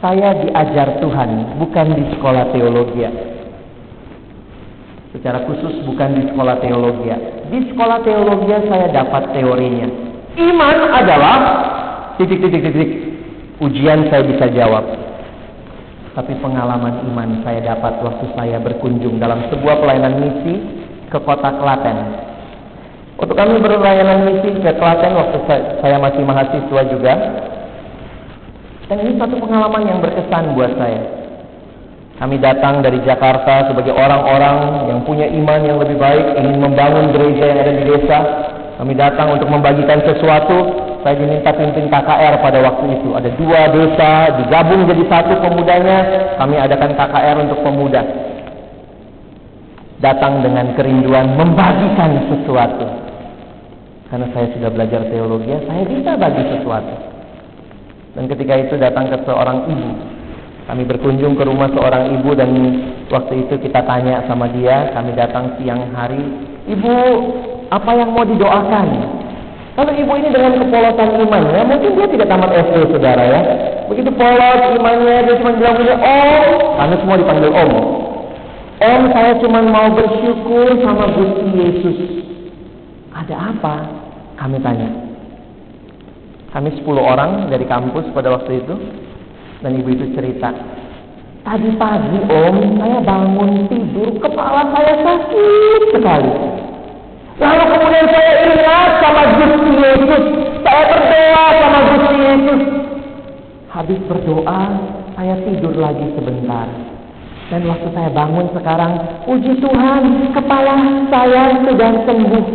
Saya 0.00 0.32
diajar 0.32 0.96
Tuhan, 1.04 1.60
bukan 1.60 1.86
di 1.92 2.08
sekolah 2.16 2.56
teologi. 2.56 3.04
Secara 5.12 5.44
khusus 5.44 5.84
bukan 5.84 6.08
di 6.16 6.22
sekolah 6.32 6.56
teologi. 6.64 7.12
Di 7.52 7.60
sekolah 7.68 8.00
teologi 8.00 8.48
saya 8.64 8.88
dapat 8.88 9.28
teorinya. 9.36 9.92
Iman 10.40 10.88
adalah 10.88 11.36
titik-titik-titik. 12.16 13.12
Ujian 13.60 14.08
saya 14.08 14.24
bisa 14.24 14.48
jawab. 14.56 15.09
Tapi 16.10 16.32
pengalaman 16.42 17.06
iman 17.06 17.46
saya 17.46 17.62
dapat 17.62 18.02
waktu 18.02 18.26
saya 18.34 18.58
berkunjung 18.58 19.22
dalam 19.22 19.46
sebuah 19.46 19.78
pelayanan 19.78 20.14
misi 20.18 20.54
ke 21.06 21.18
kota 21.22 21.54
Klaten 21.54 22.30
waktu 23.30 23.46
kami 23.46 23.62
berlayanan 23.62 24.26
misi 24.26 24.58
ke 24.58 24.72
Klaten 24.74 25.14
waktu 25.14 25.38
saya 25.78 25.96
masih 26.02 26.22
mahasiswa 26.26 26.82
juga. 26.90 27.14
Dan 28.90 29.06
ini 29.06 29.22
satu 29.22 29.38
pengalaman 29.38 29.86
yang 29.86 29.98
berkesan 30.02 30.58
buat 30.58 30.74
saya. 30.74 30.98
Kami 32.18 32.42
datang 32.42 32.82
dari 32.82 32.98
Jakarta 33.06 33.70
sebagai 33.70 33.94
orang-orang 33.94 34.90
yang 34.90 35.00
punya 35.06 35.30
iman 35.30 35.60
yang 35.62 35.78
lebih 35.78 35.94
baik, 35.94 36.42
ingin 36.42 36.58
membangun 36.58 37.14
gereja 37.14 37.54
yang 37.54 37.58
ada 37.62 37.70
di 37.70 37.84
desa. 37.86 38.18
Kami 38.82 38.92
datang 38.98 39.38
untuk 39.38 39.46
membagikan 39.46 40.02
sesuatu. 40.02 40.89
Saya 41.00 41.14
diminta 41.16 41.50
pimpin 41.56 41.88
KKR 41.88 42.34
pada 42.44 42.58
waktu 42.60 42.84
itu. 43.00 43.08
Ada 43.16 43.30
dua 43.40 43.60
desa 43.72 44.10
digabung 44.36 44.84
jadi 44.84 45.04
satu 45.08 45.32
pemudanya. 45.40 45.98
Kami 46.36 46.56
adakan 46.60 46.92
KKR 46.92 47.36
untuk 47.48 47.58
pemuda. 47.64 48.02
Datang 50.00 50.44
dengan 50.44 50.76
kerinduan 50.76 51.36
membagikan 51.36 52.20
sesuatu. 52.28 52.84
Karena 54.12 54.26
saya 54.34 54.46
sudah 54.58 54.70
belajar 54.74 55.06
teologi, 55.06 55.54
saya 55.70 55.82
bisa 55.86 56.10
bagi 56.18 56.42
sesuatu. 56.50 56.94
Dan 58.18 58.26
ketika 58.26 58.54
itu 58.58 58.74
datang 58.74 59.06
ke 59.06 59.16
seorang 59.22 59.70
ibu. 59.70 59.90
Kami 60.66 60.82
berkunjung 60.86 61.34
ke 61.34 61.42
rumah 61.46 61.70
seorang 61.74 62.14
ibu 62.14 62.30
dan 62.34 62.50
waktu 63.10 63.46
itu 63.46 63.54
kita 63.58 63.82
tanya 63.86 64.22
sama 64.30 64.46
dia, 64.54 64.90
kami 64.94 65.14
datang 65.18 65.58
siang 65.58 65.82
hari, 65.94 66.22
"Ibu, 66.70 66.94
apa 67.74 67.90
yang 67.98 68.14
mau 68.14 68.22
didoakan?" 68.22 68.86
Kalau 69.78 69.92
ibu 69.94 70.12
ini 70.18 70.28
dengan 70.34 70.58
kepolosan 70.58 71.20
imannya, 71.22 71.62
mungkin 71.64 71.94
dia 71.94 72.06
tidak 72.10 72.28
tamat 72.28 72.50
SD, 72.52 72.90
saudara 72.90 73.22
ya. 73.22 73.40
Begitu 73.86 74.10
polos 74.18 74.60
imannya, 74.76 75.16
dia 75.30 75.38
cuma 75.38 75.54
bilang 75.54 75.74
begini, 75.78 75.94
Om, 75.94 76.46
kami 76.78 76.94
semua 76.98 77.16
dipanggil 77.22 77.50
Om. 77.54 77.70
Om, 78.80 79.02
saya 79.14 79.32
cuma 79.38 79.60
mau 79.62 79.88
bersyukur 79.94 80.66
sama 80.82 81.04
Gusti 81.14 81.46
Yesus. 81.54 81.98
Ada 83.14 83.54
apa? 83.54 83.74
Kami 84.40 84.56
tanya. 84.64 84.88
Kami 86.50 86.68
10 86.82 86.86
orang 86.98 87.46
dari 87.46 87.62
kampus 87.68 88.10
pada 88.10 88.34
waktu 88.34 88.64
itu. 88.64 88.74
Dan 89.60 89.76
ibu 89.76 89.92
itu 89.92 90.08
cerita. 90.16 90.50
Tadi 91.40 91.72
pagi 91.80 92.20
om, 92.28 92.56
saya 92.76 93.00
bangun 93.00 93.64
tidur, 93.68 94.12
kepala 94.20 94.72
saya 94.76 94.92
sakit 95.04 95.82
sekali. 95.96 96.32
Lalu 97.38 97.64
kemudian 97.70 98.06
saya 98.10 98.32
ingat 98.48 98.90
sama 98.98 99.22
Gusti 99.38 99.72
Yesus. 99.78 100.24
Saya 100.66 100.82
berdoa 100.90 101.44
sama 101.60 101.78
Gusti 101.86 102.16
Yesus. 102.18 102.60
Habis 103.70 104.00
berdoa, 104.10 104.62
saya 105.14 105.34
tidur 105.46 105.74
lagi 105.78 106.06
sebentar. 106.18 106.66
Dan 107.50 107.66
waktu 107.66 107.88
saya 107.94 108.10
bangun 108.14 108.46
sekarang, 108.54 108.92
puji 109.26 109.58
Tuhan, 109.58 110.02
kepala 110.34 110.74
saya 111.10 111.54
sudah 111.66 111.92
sembuh. 112.06 112.46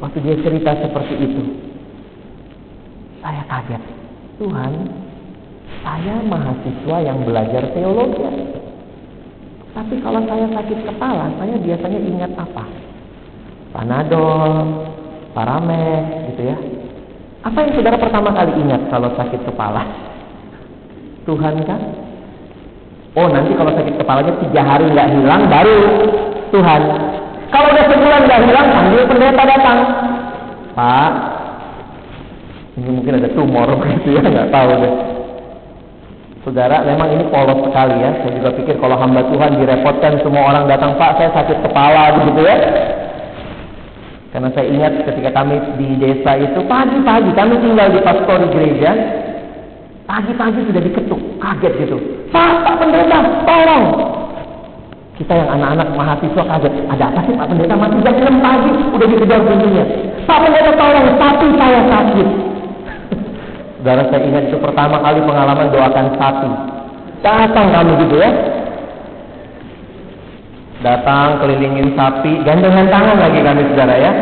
Waktu 0.00 0.18
dia 0.20 0.36
cerita 0.44 0.72
seperti 0.84 1.14
itu, 1.16 1.42
saya 3.24 3.40
kaget. 3.48 3.82
Tuhan, 4.36 4.72
saya 5.80 6.14
mahasiswa 6.28 6.96
yang 7.04 7.24
belajar 7.24 7.62
teologi. 7.72 8.24
Tapi 9.72 9.94
kalau 10.00 10.20
saya 10.28 10.46
sakit 10.48 10.78
kepala, 10.86 11.28
saya 11.40 11.54
biasanya 11.60 12.00
ingat 12.00 12.32
apa? 12.36 12.64
Panadol, 13.74 14.54
Paramed, 15.34 16.30
gitu 16.30 16.42
ya. 16.46 16.56
Apa 17.42 17.66
yang 17.66 17.74
saudara 17.74 17.98
pertama 17.98 18.30
kali 18.30 18.54
ingat 18.62 18.86
kalau 18.86 19.10
sakit 19.18 19.42
kepala? 19.42 19.82
Tuhan 21.26 21.58
kan? 21.66 21.80
Oh 23.18 23.26
nanti 23.26 23.50
kalau 23.58 23.74
sakit 23.74 23.98
kepalanya 23.98 24.34
tiga 24.46 24.62
hari 24.62 24.86
nggak 24.94 25.10
hilang 25.10 25.42
baru 25.50 25.78
Tuhan. 26.54 26.82
Kalau 27.50 27.68
udah 27.70 27.86
sebulan 27.90 28.20
nggak 28.26 28.42
hilang, 28.46 28.66
panggil 28.70 29.02
pendeta 29.10 29.42
datang. 29.42 29.78
Pak, 30.74 31.12
Ini 32.74 32.90
mungkin 32.90 33.22
ada 33.22 33.30
tumor 33.30 33.68
gitu 33.86 34.08
ya, 34.18 34.22
nggak 34.22 34.50
tahu 34.50 34.70
deh. 34.82 34.94
Saudara, 36.42 36.82
memang 36.84 37.08
ini 37.14 37.24
polos 37.30 37.62
sekali 37.70 37.96
ya. 38.02 38.10
Saya 38.20 38.32
juga 38.36 38.50
pikir 38.58 38.76
kalau 38.76 38.98
hamba 39.00 39.24
Tuhan 39.30 39.56
direpotkan 39.56 40.20
semua 40.20 40.52
orang 40.52 40.68
datang, 40.68 40.98
Pak, 40.98 41.16
saya 41.16 41.30
sakit 41.32 41.58
kepala 41.64 42.20
begitu 42.20 42.42
ya. 42.44 42.56
Karena 44.34 44.50
saya 44.50 44.66
ingat 44.66 45.06
ketika 45.06 45.30
kami 45.30 45.62
di 45.78 45.94
desa 45.94 46.34
itu 46.34 46.58
pagi-pagi 46.66 47.30
kami 47.38 47.54
tinggal 47.62 47.86
di 47.86 48.02
pastori 48.02 48.50
gereja, 48.50 48.90
pagi-pagi 50.10 50.58
sudah 50.66 50.82
diketuk, 50.82 51.38
kaget 51.38 51.72
gitu. 51.86 51.96
Pak, 52.34 52.66
Pak 52.66 52.74
Pendeta, 52.82 53.22
tolong. 53.46 53.86
Kita 55.14 55.38
yang 55.38 55.54
anak-anak 55.54 55.94
mahasiswa 55.94 56.42
kaget, 56.50 56.74
ada 56.90 57.14
apa 57.14 57.20
sih 57.30 57.34
Pak 57.38 57.46
Pendeta 57.46 57.78
masih 57.78 57.98
jam 58.02 58.14
6 58.26 58.42
pagi 58.42 58.70
udah 58.74 59.06
dikejar 59.06 59.40
pintunya. 59.46 59.84
Pak 60.26 60.38
Pendeta 60.42 60.72
tolong, 60.82 61.06
sapi 61.14 61.46
saya 61.54 61.80
sakit. 61.86 62.28
Saudara 63.78 64.02
saya 64.10 64.20
ingat 64.26 64.50
itu 64.50 64.58
pertama 64.58 64.98
kali 64.98 65.22
pengalaman 65.22 65.70
doakan 65.70 66.06
sapi. 66.18 66.50
Datang 67.22 67.70
kami 67.70 68.02
gitu 68.02 68.18
ya. 68.18 68.34
Datang 70.84 71.40
kelilingin 71.40 71.96
sapi, 71.96 72.44
gandengan 72.44 72.92
tangan 72.92 73.16
lagi 73.16 73.40
kami 73.40 73.62
saudara 73.72 73.96
ya. 73.96 74.12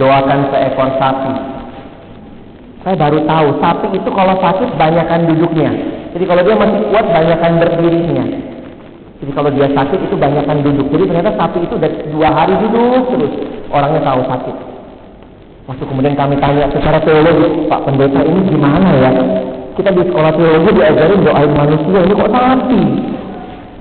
Doakan 0.00 0.48
seekor 0.48 0.96
sapi. 0.96 1.32
Saya 2.80 2.96
baru 2.96 3.20
tahu 3.28 3.48
sapi 3.60 3.86
itu 3.92 4.08
kalau 4.16 4.40
sakit 4.40 4.80
banyakkan 4.80 5.28
duduknya. 5.28 5.68
Jadi 6.16 6.24
kalau 6.24 6.40
dia 6.40 6.56
masih 6.56 6.80
kuat 6.88 7.04
banyakkan 7.12 7.60
berdirinya. 7.60 8.24
Jadi 9.20 9.32
kalau 9.36 9.50
dia 9.52 9.68
sakit 9.68 10.00
itu 10.08 10.16
banyakkan 10.16 10.64
duduk. 10.64 10.88
Jadi 10.88 11.04
ternyata 11.04 11.36
sapi 11.36 11.58
itu 11.68 11.76
udah 11.76 11.90
dua 12.08 12.28
hari 12.32 12.54
duduk 12.64 13.04
terus. 13.12 13.32
Orangnya 13.68 14.00
tahu 14.00 14.20
sakit. 14.24 14.56
Waktu 15.68 15.84
kemudian 15.84 16.14
kami 16.16 16.40
tanya 16.40 16.70
secara 16.72 17.02
teologi, 17.02 17.66
Pak 17.66 17.80
Pendeta 17.84 18.22
ini 18.22 18.40
gimana 18.48 18.88
ya? 19.02 19.10
Kita 19.74 19.92
di 19.92 20.00
sekolah 20.06 20.32
teologi 20.32 20.70
diajarin 20.80 21.20
doain 21.26 21.52
manusia, 21.52 22.00
ini 22.06 22.14
kok 22.16 22.30
sapi? 22.32 22.82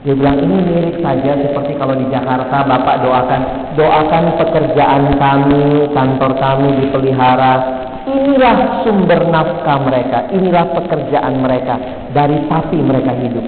Dia 0.05 0.13
bilang 0.13 0.37
ini 0.37 0.55
mirip 0.69 1.01
saja 1.01 1.33
seperti 1.33 1.81
kalau 1.81 1.97
di 1.97 2.05
Jakarta 2.13 2.61
Bapak 2.61 3.01
doakan 3.01 3.41
doakan 3.73 4.25
pekerjaan 4.37 5.17
kami, 5.17 5.89
kantor 5.97 6.31
kami 6.37 6.67
dipelihara. 6.85 7.53
Inilah 8.05 8.85
sumber 8.85 9.25
nafkah 9.33 9.81
mereka, 9.81 10.29
inilah 10.29 10.77
pekerjaan 10.77 11.41
mereka. 11.41 11.75
Dari 12.13 12.37
sapi 12.45 12.77
mereka 12.85 13.17
hidup. 13.17 13.45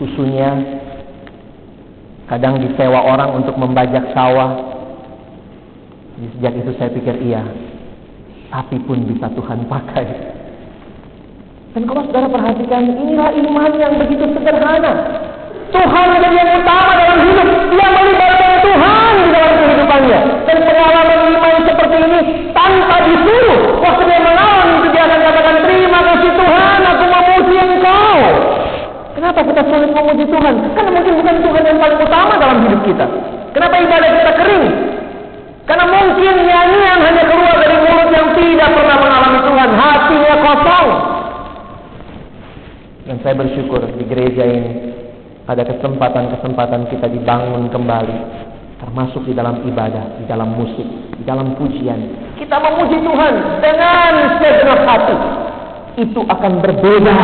Susunya 0.00 0.80
kadang 2.24 2.64
disewa 2.64 3.04
orang 3.04 3.44
untuk 3.44 3.60
membajak 3.60 4.08
sawah, 4.16 4.74
Sejak 6.14 6.54
itu 6.54 6.70
saya 6.78 6.90
pikir 6.94 7.16
iya, 7.26 7.42
sapi 8.46 8.78
pun 8.86 9.02
bisa 9.02 9.26
Tuhan 9.34 9.66
pakai. 9.66 10.06
Dan 11.74 11.90
kalau 11.90 12.06
saudara 12.06 12.30
perhatikan, 12.30 12.86
inilah 12.86 13.34
iman 13.34 13.70
yang 13.74 13.98
begitu 13.98 14.30
sederhana. 14.30 14.94
Tuhan 15.74 16.06
menjadi 16.06 16.36
yang 16.38 16.50
utama 16.62 16.92
dalam 16.94 17.18
hidup. 17.18 17.48
Dia 17.74 17.86
melibatkan 17.90 18.52
Tuhan 18.62 19.12
di 19.18 19.28
dalam 19.34 19.52
kehidupannya. 19.58 20.18
Dan 20.46 20.56
pengalaman 20.62 21.18
iman 21.34 21.54
seperti 21.66 21.96
ini 21.98 22.20
tanpa 22.54 22.96
disuruh. 23.02 23.58
Waktu 23.82 24.02
dia 24.06 24.20
mengalami 24.22 24.72
itu 24.78 24.88
dia 24.94 25.02
akan 25.02 25.18
katakan, 25.18 25.54
terima 25.66 26.00
kasih 26.14 26.30
Tuhan, 26.38 26.78
aku 26.94 27.04
memuji 27.10 27.56
engkau. 27.58 28.18
Kenapa 29.18 29.38
kita 29.42 29.62
sulit 29.66 29.90
memuji 29.90 30.24
Tuhan? 30.30 30.54
Karena 30.78 30.90
mungkin 30.94 31.12
bukan 31.18 31.36
Tuhan 31.42 31.62
yang 31.66 31.78
paling 31.82 31.98
utama 32.06 32.32
dalam 32.38 32.58
hidup 32.70 32.80
kita. 32.86 33.06
Kenapa 33.50 33.74
ibadah 33.82 34.10
kita 34.14 34.32
kering? 34.38 34.64
Karena 35.66 35.84
mungkin 35.90 36.34
nyanyian 36.38 36.98
hanya 37.02 37.22
keluar 37.26 37.56
dari 37.58 37.76
mulut 37.82 38.08
yang 38.14 38.28
tidak 38.30 38.70
pernah 38.78 38.96
mengalami 39.02 39.38
Tuhan. 39.42 39.68
Hatinya 39.74 40.34
kosong. 40.38 40.88
Dan 43.04 43.20
saya 43.20 43.34
bersyukur 43.36 43.84
di 44.00 44.04
gereja 44.08 44.48
ini 44.48 44.72
ada 45.54 45.64
kesempatan-kesempatan 45.70 46.90
kita 46.90 47.06
dibangun 47.08 47.70
kembali. 47.70 48.18
Termasuk 48.82 49.24
di 49.24 49.32
dalam 49.32 49.62
ibadah, 49.64 50.18
di 50.20 50.24
dalam 50.26 50.58
musik, 50.58 50.84
di 51.14 51.22
dalam 51.24 51.54
pujian. 51.56 52.34
Kita 52.36 52.58
memuji 52.58 53.00
Tuhan 53.00 53.34
dengan 53.62 54.12
segenap 54.42 54.80
hati. 54.84 55.16
Itu 55.94 56.26
akan 56.26 56.52
berbeda 56.58 57.18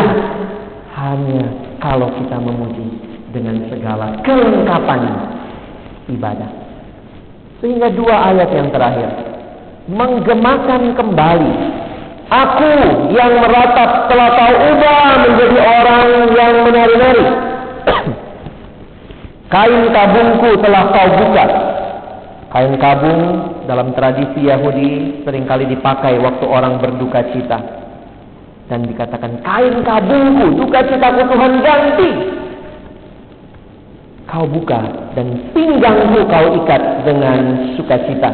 hanya 0.94 1.42
kalau 1.82 2.08
kita 2.22 2.38
memuji 2.38 2.86
dengan 3.34 3.66
segala 3.66 4.22
kelengkapan 4.22 5.00
ibadah. 6.08 6.50
Sehingga 7.60 7.92
dua 7.92 8.32
ayat 8.32 8.48
yang 8.56 8.72
terakhir 8.72 9.10
menggemakan 9.90 10.94
kembali 10.96 11.54
aku 12.30 12.72
yang 13.10 13.42
meratap 13.42 14.06
telah 14.06 14.30
tahu 14.38 14.54
ubah 14.54 15.08
menjadi 15.26 15.58
orang 15.58 16.08
yang 16.38 16.54
menari-nari. 16.62 17.49
Kain 19.50 19.90
kabungku 19.90 20.62
telah 20.62 20.94
kau 20.94 21.08
buka. 21.18 21.46
Kain 22.50 22.74
kabung 22.78 23.22
dalam 23.66 23.90
tradisi 23.98 24.46
Yahudi 24.46 25.22
sering 25.26 25.46
kali 25.46 25.66
dipakai 25.66 26.22
waktu 26.22 26.46
orang 26.46 26.78
berduka 26.78 27.22
cita. 27.34 27.58
Dan 28.70 28.86
dikatakan 28.86 29.42
kain 29.42 29.82
kabungku, 29.82 30.54
duka 30.54 30.86
citaku 30.86 31.26
Tuhan 31.26 31.52
ganti 31.66 32.10
kau 34.30 34.46
buka 34.46 34.78
dan 35.18 35.50
pinggangmu 35.50 36.22
kau 36.30 36.46
ikat 36.62 36.82
dengan 37.02 37.74
sukacita. 37.74 38.30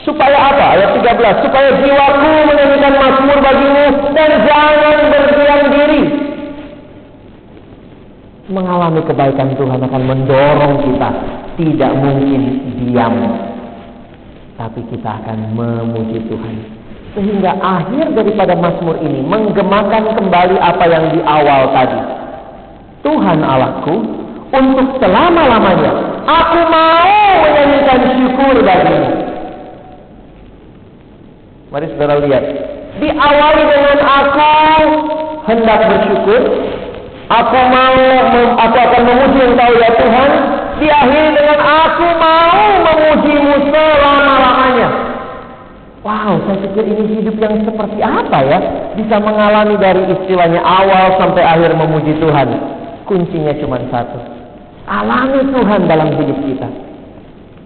Supaya 0.00 0.56
apa? 0.56 0.80
Ayat 0.80 0.90
13. 0.96 1.44
Supaya 1.44 1.68
jiwaku 1.76 2.30
menyanyikan 2.48 2.94
mazmur 2.96 3.38
bagimu 3.44 3.86
dan 4.16 4.30
jangan 4.48 4.98
berdiam 5.12 5.62
diri. 5.68 6.02
Mengalami 8.86 9.02
kebaikan 9.10 9.50
Tuhan 9.58 9.82
akan 9.82 10.02
mendorong 10.06 10.74
kita 10.86 11.10
tidak 11.58 11.90
mungkin 11.98 12.42
diam. 12.78 13.18
Tapi 14.54 14.78
kita 14.94 15.10
akan 15.10 15.58
memuji 15.58 16.22
Tuhan. 16.30 16.54
Sehingga 17.18 17.58
akhir 17.58 18.14
daripada 18.14 18.54
mazmur 18.54 18.94
ini 19.02 19.26
menggemakan 19.26 20.14
kembali 20.14 20.56
apa 20.62 20.84
yang 20.86 21.10
di 21.10 21.18
awal 21.26 21.74
tadi. 21.74 21.98
Tuhan 23.02 23.42
Allahku, 23.42 24.06
untuk 24.54 25.02
selama-lamanya. 25.02 26.22
Aku 26.22 26.58
mau 26.70 27.10
menyanyikan 27.42 28.00
syukur 28.14 28.54
bagimu. 28.62 29.10
Mari 31.74 31.86
saudara 31.90 32.22
lihat. 32.22 32.44
Diawali 33.02 33.62
dengan 33.66 33.98
aku 33.98 34.54
hendak 35.50 35.80
bersyukur. 35.90 36.42
Aku 37.26 37.58
mau, 37.58 37.98
aku 38.54 38.76
akan 38.78 39.02
memuji 39.02 39.38
engkau 39.50 39.72
ya 39.74 39.90
Tuhan. 39.98 40.30
Diakhiri 40.78 41.30
dengan 41.34 41.58
aku 41.58 42.06
mau 42.22 42.60
memujimu 42.86 43.54
selama-lamanya. 43.66 44.88
Wow, 46.06 46.38
saya 46.46 46.62
pikir 46.62 46.86
ini 46.86 47.18
hidup 47.18 47.34
yang 47.42 47.66
seperti 47.66 47.98
apa 47.98 48.38
ya? 48.46 48.58
Bisa 48.94 49.18
mengalami 49.18 49.74
dari 49.74 50.06
istilahnya 50.06 50.62
awal 50.62 51.18
sampai 51.18 51.42
akhir 51.42 51.74
memuji 51.74 52.14
Tuhan. 52.22 52.46
Kuncinya 53.10 53.54
cuma 53.58 53.82
satu 53.90 54.18
Alami 54.86 55.50
Tuhan 55.50 55.90
dalam 55.90 56.14
hidup 56.14 56.38
kita. 56.46 56.85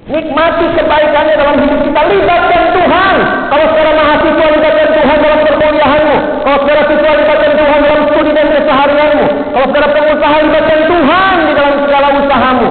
Nikmati 0.09 0.65
kebaikannya 0.81 1.35
dalam 1.37 1.57
hidup 1.61 1.81
kita. 1.85 2.01
Libatkan 2.09 2.65
Tuhan. 2.73 3.17
Kalau 3.53 3.67
secara 3.75 3.91
mahasiswa 3.93 4.47
libatkan 4.57 4.89
Tuhan 4.97 5.17
dalam 5.21 5.39
perkuliahanmu. 5.45 6.17
Kalau 6.41 6.59
secara 6.65 6.83
siswa 6.89 7.11
libatkan 7.21 7.53
Tuhan 7.59 7.79
dalam 7.85 8.01
studi 8.09 8.31
dan 8.33 8.47
keseharianmu. 8.49 9.27
Kalau 9.53 9.67
secara 9.69 9.89
pengusaha 9.93 10.37
libatkan 10.41 10.81
Tuhan 10.89 11.35
di 11.45 11.53
dalam 11.53 11.75
segala 11.85 12.09
usahamu. 12.17 12.69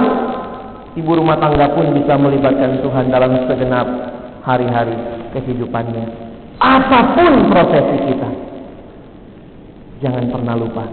Ibu 0.98 1.10
rumah 1.22 1.38
tangga 1.38 1.66
pun 1.70 1.86
bisa 1.94 2.14
melibatkan 2.18 2.70
Tuhan 2.82 3.04
dalam 3.14 3.32
segenap 3.46 3.86
hari-hari 4.42 4.96
kehidupannya. 5.38 6.04
Apa 6.58 7.14
pun 7.14 7.46
prosesi 7.48 7.96
kita. 8.10 8.30
Jangan 10.02 10.34
pernah 10.34 10.56
lupa. 10.58 10.84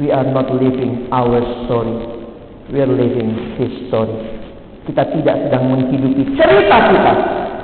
We 0.00 0.08
are 0.08 0.24
not 0.24 0.48
living 0.48 1.12
our 1.12 1.44
story 1.68 2.22
We 2.72 2.80
are 2.80 2.88
living 2.88 3.58
his 3.60 3.90
story. 3.92 4.16
Kita 4.82 5.02
tidak 5.14 5.36
sedang 5.46 5.64
menghidupi 5.70 6.34
cerita 6.34 6.76
kita. 6.90 7.12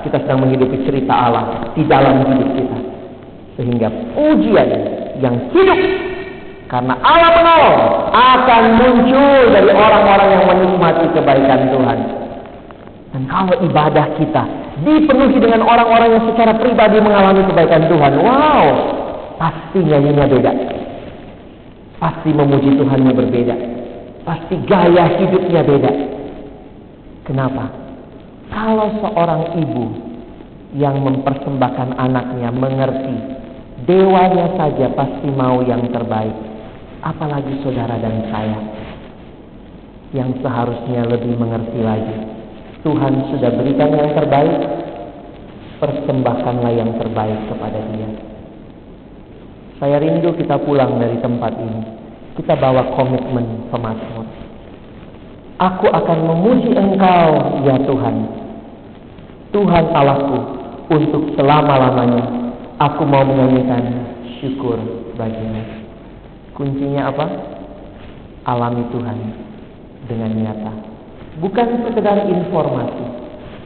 Kita 0.06 0.16
sedang 0.22 0.46
menghidupi 0.46 0.86
cerita 0.86 1.10
Allah 1.10 1.74
di 1.74 1.82
dalam 1.82 2.22
hidup 2.22 2.50
kita. 2.54 2.78
Sehingga 3.58 3.88
ujian 4.14 4.68
yang 5.18 5.34
hidup 5.50 5.80
karena 6.68 6.94
Allah 7.00 7.30
menolong 7.32 7.78
akan 8.12 8.62
muncul 8.76 9.40
dari 9.50 9.72
orang-orang 9.72 10.28
yang 10.36 10.44
menikmati 10.52 11.06
kebaikan 11.16 11.60
Tuhan. 11.72 11.98
Dan 13.08 13.22
kalau 13.24 13.56
ibadah 13.64 14.06
kita 14.20 14.44
dipenuhi 14.84 15.40
dengan 15.40 15.64
orang-orang 15.64 16.20
yang 16.20 16.24
secara 16.28 16.52
pribadi 16.60 17.00
mengalami 17.00 17.40
kebaikan 17.48 17.88
Tuhan, 17.88 18.12
wow, 18.20 18.64
pasti 19.40 19.80
nyanyinya 19.80 20.28
beda. 20.28 20.52
Pasti 21.98 22.30
memuji 22.36 22.76
Tuhannya 22.76 23.12
berbeda. 23.16 23.56
Pasti 24.28 24.54
gaya 24.68 25.08
hidupnya 25.18 25.64
beda. 25.64 25.92
Kenapa? 27.29 27.68
Kalau 28.49 28.89
seorang 29.05 29.61
ibu 29.61 29.85
yang 30.81 30.97
mempersembahkan 31.05 32.01
anaknya 32.01 32.49
mengerti 32.49 33.16
dewanya 33.85 34.57
saja 34.57 34.89
pasti 34.97 35.29
mau 35.29 35.61
yang 35.61 35.93
terbaik 35.93 36.33
apalagi 37.05 37.61
saudara 37.61 38.01
dan 38.01 38.26
saya 38.33 38.61
yang 40.16 40.33
seharusnya 40.41 41.05
lebih 41.05 41.37
mengerti 41.37 41.85
lagi. 41.85 42.16
Tuhan 42.81 43.29
sudah 43.37 43.51
berikan 43.61 43.93
yang 43.93 44.11
terbaik 44.16 44.57
persembahkanlah 45.85 46.72
yang 46.72 46.97
terbaik 46.97 47.39
kepada 47.53 47.81
dia. 47.93 48.09
Saya 49.79 50.01
rindu 50.01 50.33
kita 50.33 50.57
pulang 50.64 50.97
dari 50.97 51.20
tempat 51.20 51.53
ini. 51.61 51.83
Kita 52.41 52.57
bawa 52.57 52.97
komitmen 52.97 53.68
pemazmur 53.68 54.17
Aku 55.59 55.90
akan 55.90 56.18
memuji 56.22 56.70
Engkau, 56.70 57.59
ya 57.66 57.74
Tuhan. 57.82 58.16
Tuhan 59.50 59.84
Allahku, 59.90 60.38
untuk 60.86 61.34
selama-lamanya 61.34 62.54
aku 62.78 63.02
mau 63.02 63.26
menyanyikan 63.26 63.82
syukur 64.38 64.78
bagimu. 65.18 65.62
Kuncinya 66.54 67.11
apa? 67.11 67.26
Alami 68.46 68.86
Tuhan 68.94 69.18
dengan 70.06 70.30
nyata. 70.38 70.72
Bukan 71.42 71.90
sekedar 71.90 72.22
informasi, 72.30 73.04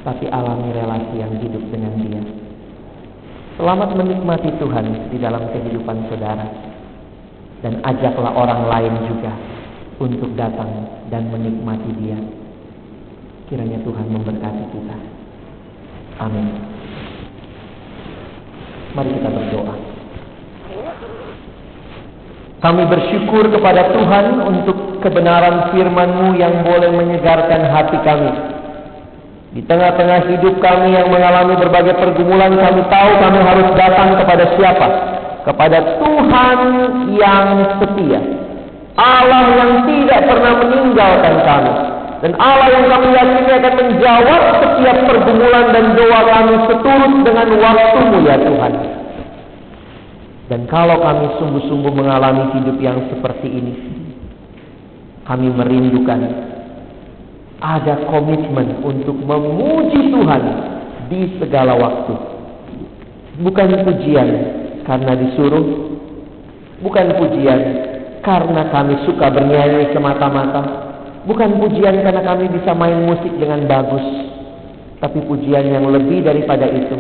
tapi 0.00 0.32
alami 0.32 0.72
relasi 0.72 1.14
yang 1.20 1.36
hidup 1.44 1.60
dengan 1.68 1.92
dia. 2.00 2.22
Selamat 3.60 3.92
menikmati 3.92 4.48
Tuhan 4.56 5.12
di 5.12 5.20
dalam 5.20 5.44
kehidupan 5.52 6.08
saudara. 6.08 6.48
Dan 7.62 7.78
ajaklah 7.84 8.32
orang 8.34 8.66
lain 8.66 8.94
juga 9.06 9.30
untuk 10.00 10.32
datang 10.38 10.88
dan 11.12 11.28
menikmati 11.28 11.90
Dia. 12.00 12.18
Kiranya 13.52 13.84
Tuhan 13.84 14.06
memberkati 14.08 14.64
kita. 14.72 14.96
Amin. 16.24 16.46
Mari 18.96 19.10
kita 19.12 19.28
berdoa. 19.28 19.74
Kami 22.62 22.82
bersyukur 22.86 23.50
kepada 23.50 23.90
Tuhan 23.90 24.38
untuk 24.46 25.02
kebenaran 25.02 25.74
firman-Mu 25.74 26.38
yang 26.38 26.62
boleh 26.62 26.94
menyegarkan 26.94 27.66
hati 27.66 27.98
kami. 28.06 28.32
Di 29.52 29.60
tengah-tengah 29.66 30.32
hidup 30.32 30.62
kami 30.62 30.96
yang 30.96 31.12
mengalami 31.12 31.58
berbagai 31.58 31.98
pergumulan, 31.98 32.54
kami 32.56 32.80
tahu 32.88 33.10
kami 33.20 33.40
harus 33.42 33.68
datang 33.76 34.16
kepada 34.16 34.44
siapa? 34.56 34.86
Kepada 35.42 35.78
Tuhan 36.00 36.58
yang 37.18 37.46
setia 37.82 38.42
Allah 38.96 39.42
yang 39.56 39.72
tidak 39.88 40.20
pernah 40.28 40.52
meninggalkan 40.60 41.34
kami. 41.44 41.74
Dan 42.22 42.32
Allah 42.38 42.68
yang 42.70 42.86
kami 42.86 43.08
yakini 43.18 43.50
akan 43.50 43.74
menjawab 43.82 44.42
setiap 44.62 44.96
pergumulan 45.10 45.66
dan 45.74 45.84
doa 45.98 46.20
kami 46.22 46.54
seturut 46.70 47.14
dengan 47.26 47.48
waktumu 47.58 48.18
ya 48.22 48.36
Tuhan. 48.38 48.72
Dan 50.46 50.60
kalau 50.70 51.02
kami 51.02 51.26
sungguh-sungguh 51.40 51.92
mengalami 51.96 52.52
hidup 52.60 52.78
yang 52.78 53.00
seperti 53.10 53.48
ini, 53.50 53.74
kami 55.26 55.50
merindukan 55.50 56.20
ada 57.58 58.06
komitmen 58.06 58.84
untuk 58.86 59.18
memuji 59.18 60.14
Tuhan 60.14 60.42
di 61.10 61.20
segala 61.42 61.74
waktu. 61.74 62.14
Bukan 63.42 63.82
pujian 63.82 64.28
karena 64.86 65.12
disuruh, 65.18 65.66
bukan 66.86 67.06
pujian 67.18 67.60
karena 68.22 68.70
kami 68.70 68.94
suka 69.04 69.28
bernyanyi 69.28 69.90
semata-mata. 69.90 70.90
Bukan 71.26 71.62
pujian 71.62 72.02
karena 72.02 72.22
kami 72.22 72.50
bisa 72.50 72.74
main 72.74 73.06
musik 73.06 73.30
dengan 73.38 73.66
bagus. 73.66 74.02
Tapi 75.02 75.18
pujian 75.26 75.66
yang 75.70 75.86
lebih 75.90 76.22
daripada 76.22 76.66
itu. 76.66 76.98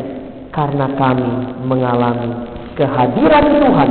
Karena 0.52 0.90
kami 0.98 1.62
mengalami 1.64 2.30
kehadiran 2.76 3.46
Tuhan 3.62 3.90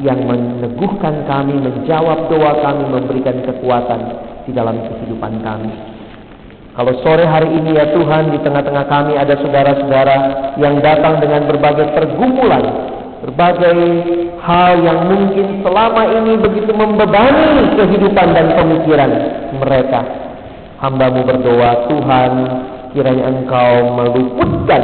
yang 0.00 0.20
meneguhkan 0.24 1.28
kami, 1.28 1.60
menjawab 1.60 2.32
doa 2.32 2.52
kami, 2.64 2.82
memberikan 2.88 3.36
kekuatan 3.44 4.00
di 4.48 4.52
dalam 4.56 4.80
kehidupan 4.80 5.44
kami. 5.44 5.70
Kalau 6.70 6.94
sore 7.04 7.26
hari 7.28 7.50
ini 7.52 7.76
ya 7.76 7.92
Tuhan, 7.92 8.32
di 8.32 8.38
tengah-tengah 8.40 8.86
kami 8.88 9.12
ada 9.18 9.36
saudara-saudara 9.42 10.16
yang 10.56 10.80
datang 10.80 11.20
dengan 11.20 11.44
berbagai 11.50 11.92
pergumulan, 11.92 12.64
berbagai 13.20 13.78
hal 14.40 14.80
yang 14.80 15.12
mungkin 15.12 15.60
selama 15.60 16.02
ini 16.08 16.32
begitu 16.40 16.72
membebani 16.72 17.76
kehidupan 17.76 18.28
dan 18.32 18.46
pemikiran 18.56 19.10
mereka. 19.60 20.00
Hambamu 20.80 21.28
berdoa, 21.28 21.92
Tuhan, 21.92 22.32
kiranya 22.96 23.24
Engkau 23.28 24.00
meluputkan 24.00 24.82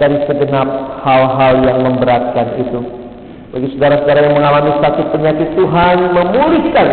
dari 0.00 0.16
segenap 0.24 0.68
hal-hal 1.04 1.54
yang 1.60 1.78
memberatkan 1.84 2.56
itu. 2.56 2.80
Bagi 3.52 3.68
saudara-saudara 3.76 4.18
yang 4.24 4.34
mengalami 4.40 4.72
sakit 4.80 5.06
penyakit 5.14 5.48
Tuhan, 5.54 5.96
memulihkan 6.16 6.88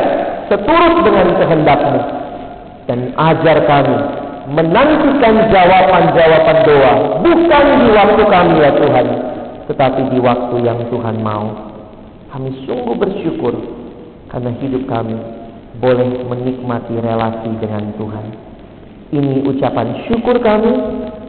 seturut 0.51 0.95
dengan 1.07 1.27
kehendakmu. 1.39 1.99
Dan 2.85 3.15
ajar 3.15 3.57
kami 3.65 3.97
menantikan 4.51 5.47
jawaban-jawaban 5.47 6.57
doa, 6.67 6.93
bukan 7.23 7.65
di 7.79 7.89
waktu 7.95 8.23
kami 8.27 8.55
ya 8.59 8.71
Tuhan, 8.75 9.05
tetapi 9.71 10.11
di 10.11 10.19
waktu 10.19 10.67
yang 10.67 10.83
Tuhan 10.91 11.23
mau. 11.23 11.71
Kami 12.35 12.67
sungguh 12.67 12.95
bersyukur 12.99 13.55
karena 14.27 14.51
hidup 14.59 14.83
kami 14.83 15.15
boleh 15.79 16.27
menikmati 16.27 16.99
relasi 16.99 17.55
dengan 17.63 17.95
Tuhan. 17.95 18.25
Ini 19.15 19.47
ucapan 19.47 20.07
syukur 20.11 20.43
kami, 20.43 20.71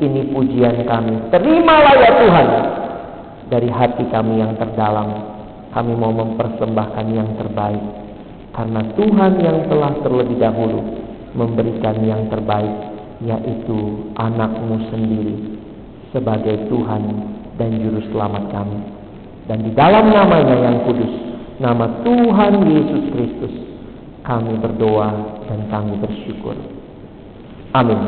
ini 0.03 0.35
pujian 0.35 0.83
kami. 0.87 1.31
Terimalah 1.31 1.95
ya 1.95 2.11
Tuhan 2.19 2.49
dari 3.47 3.71
hati 3.71 4.11
kami 4.11 4.43
yang 4.43 4.59
terdalam. 4.59 5.39
Kami 5.71 5.95
mau 5.95 6.11
mempersembahkan 6.11 7.07
yang 7.15 7.31
terbaik 7.39 7.81
karena 8.53 8.85
Tuhan 8.93 9.33
yang 9.41 9.59
telah 9.73 9.93
terlebih 10.05 10.37
dahulu 10.37 10.85
memberikan 11.33 11.97
yang 12.05 12.29
terbaik 12.29 12.93
yaitu 13.25 14.13
anakmu 14.21 14.77
sendiri 14.93 15.57
sebagai 16.13 16.69
Tuhan 16.69 17.03
dan 17.57 17.71
Juru 17.81 18.01
Selamat 18.13 18.49
kami. 18.53 18.79
Dan 19.51 19.59
di 19.67 19.71
dalam 19.75 20.09
namanya 20.09 20.55
yang 20.55 20.87
kudus, 20.87 21.13
nama 21.59 21.91
Tuhan 22.07 22.53
Yesus 22.63 23.05
Kristus, 23.11 23.55
kami 24.23 24.55
berdoa 24.63 25.43
dan 25.51 25.67
kami 25.67 25.99
bersyukur. 25.99 26.55
Amin. 27.75 28.01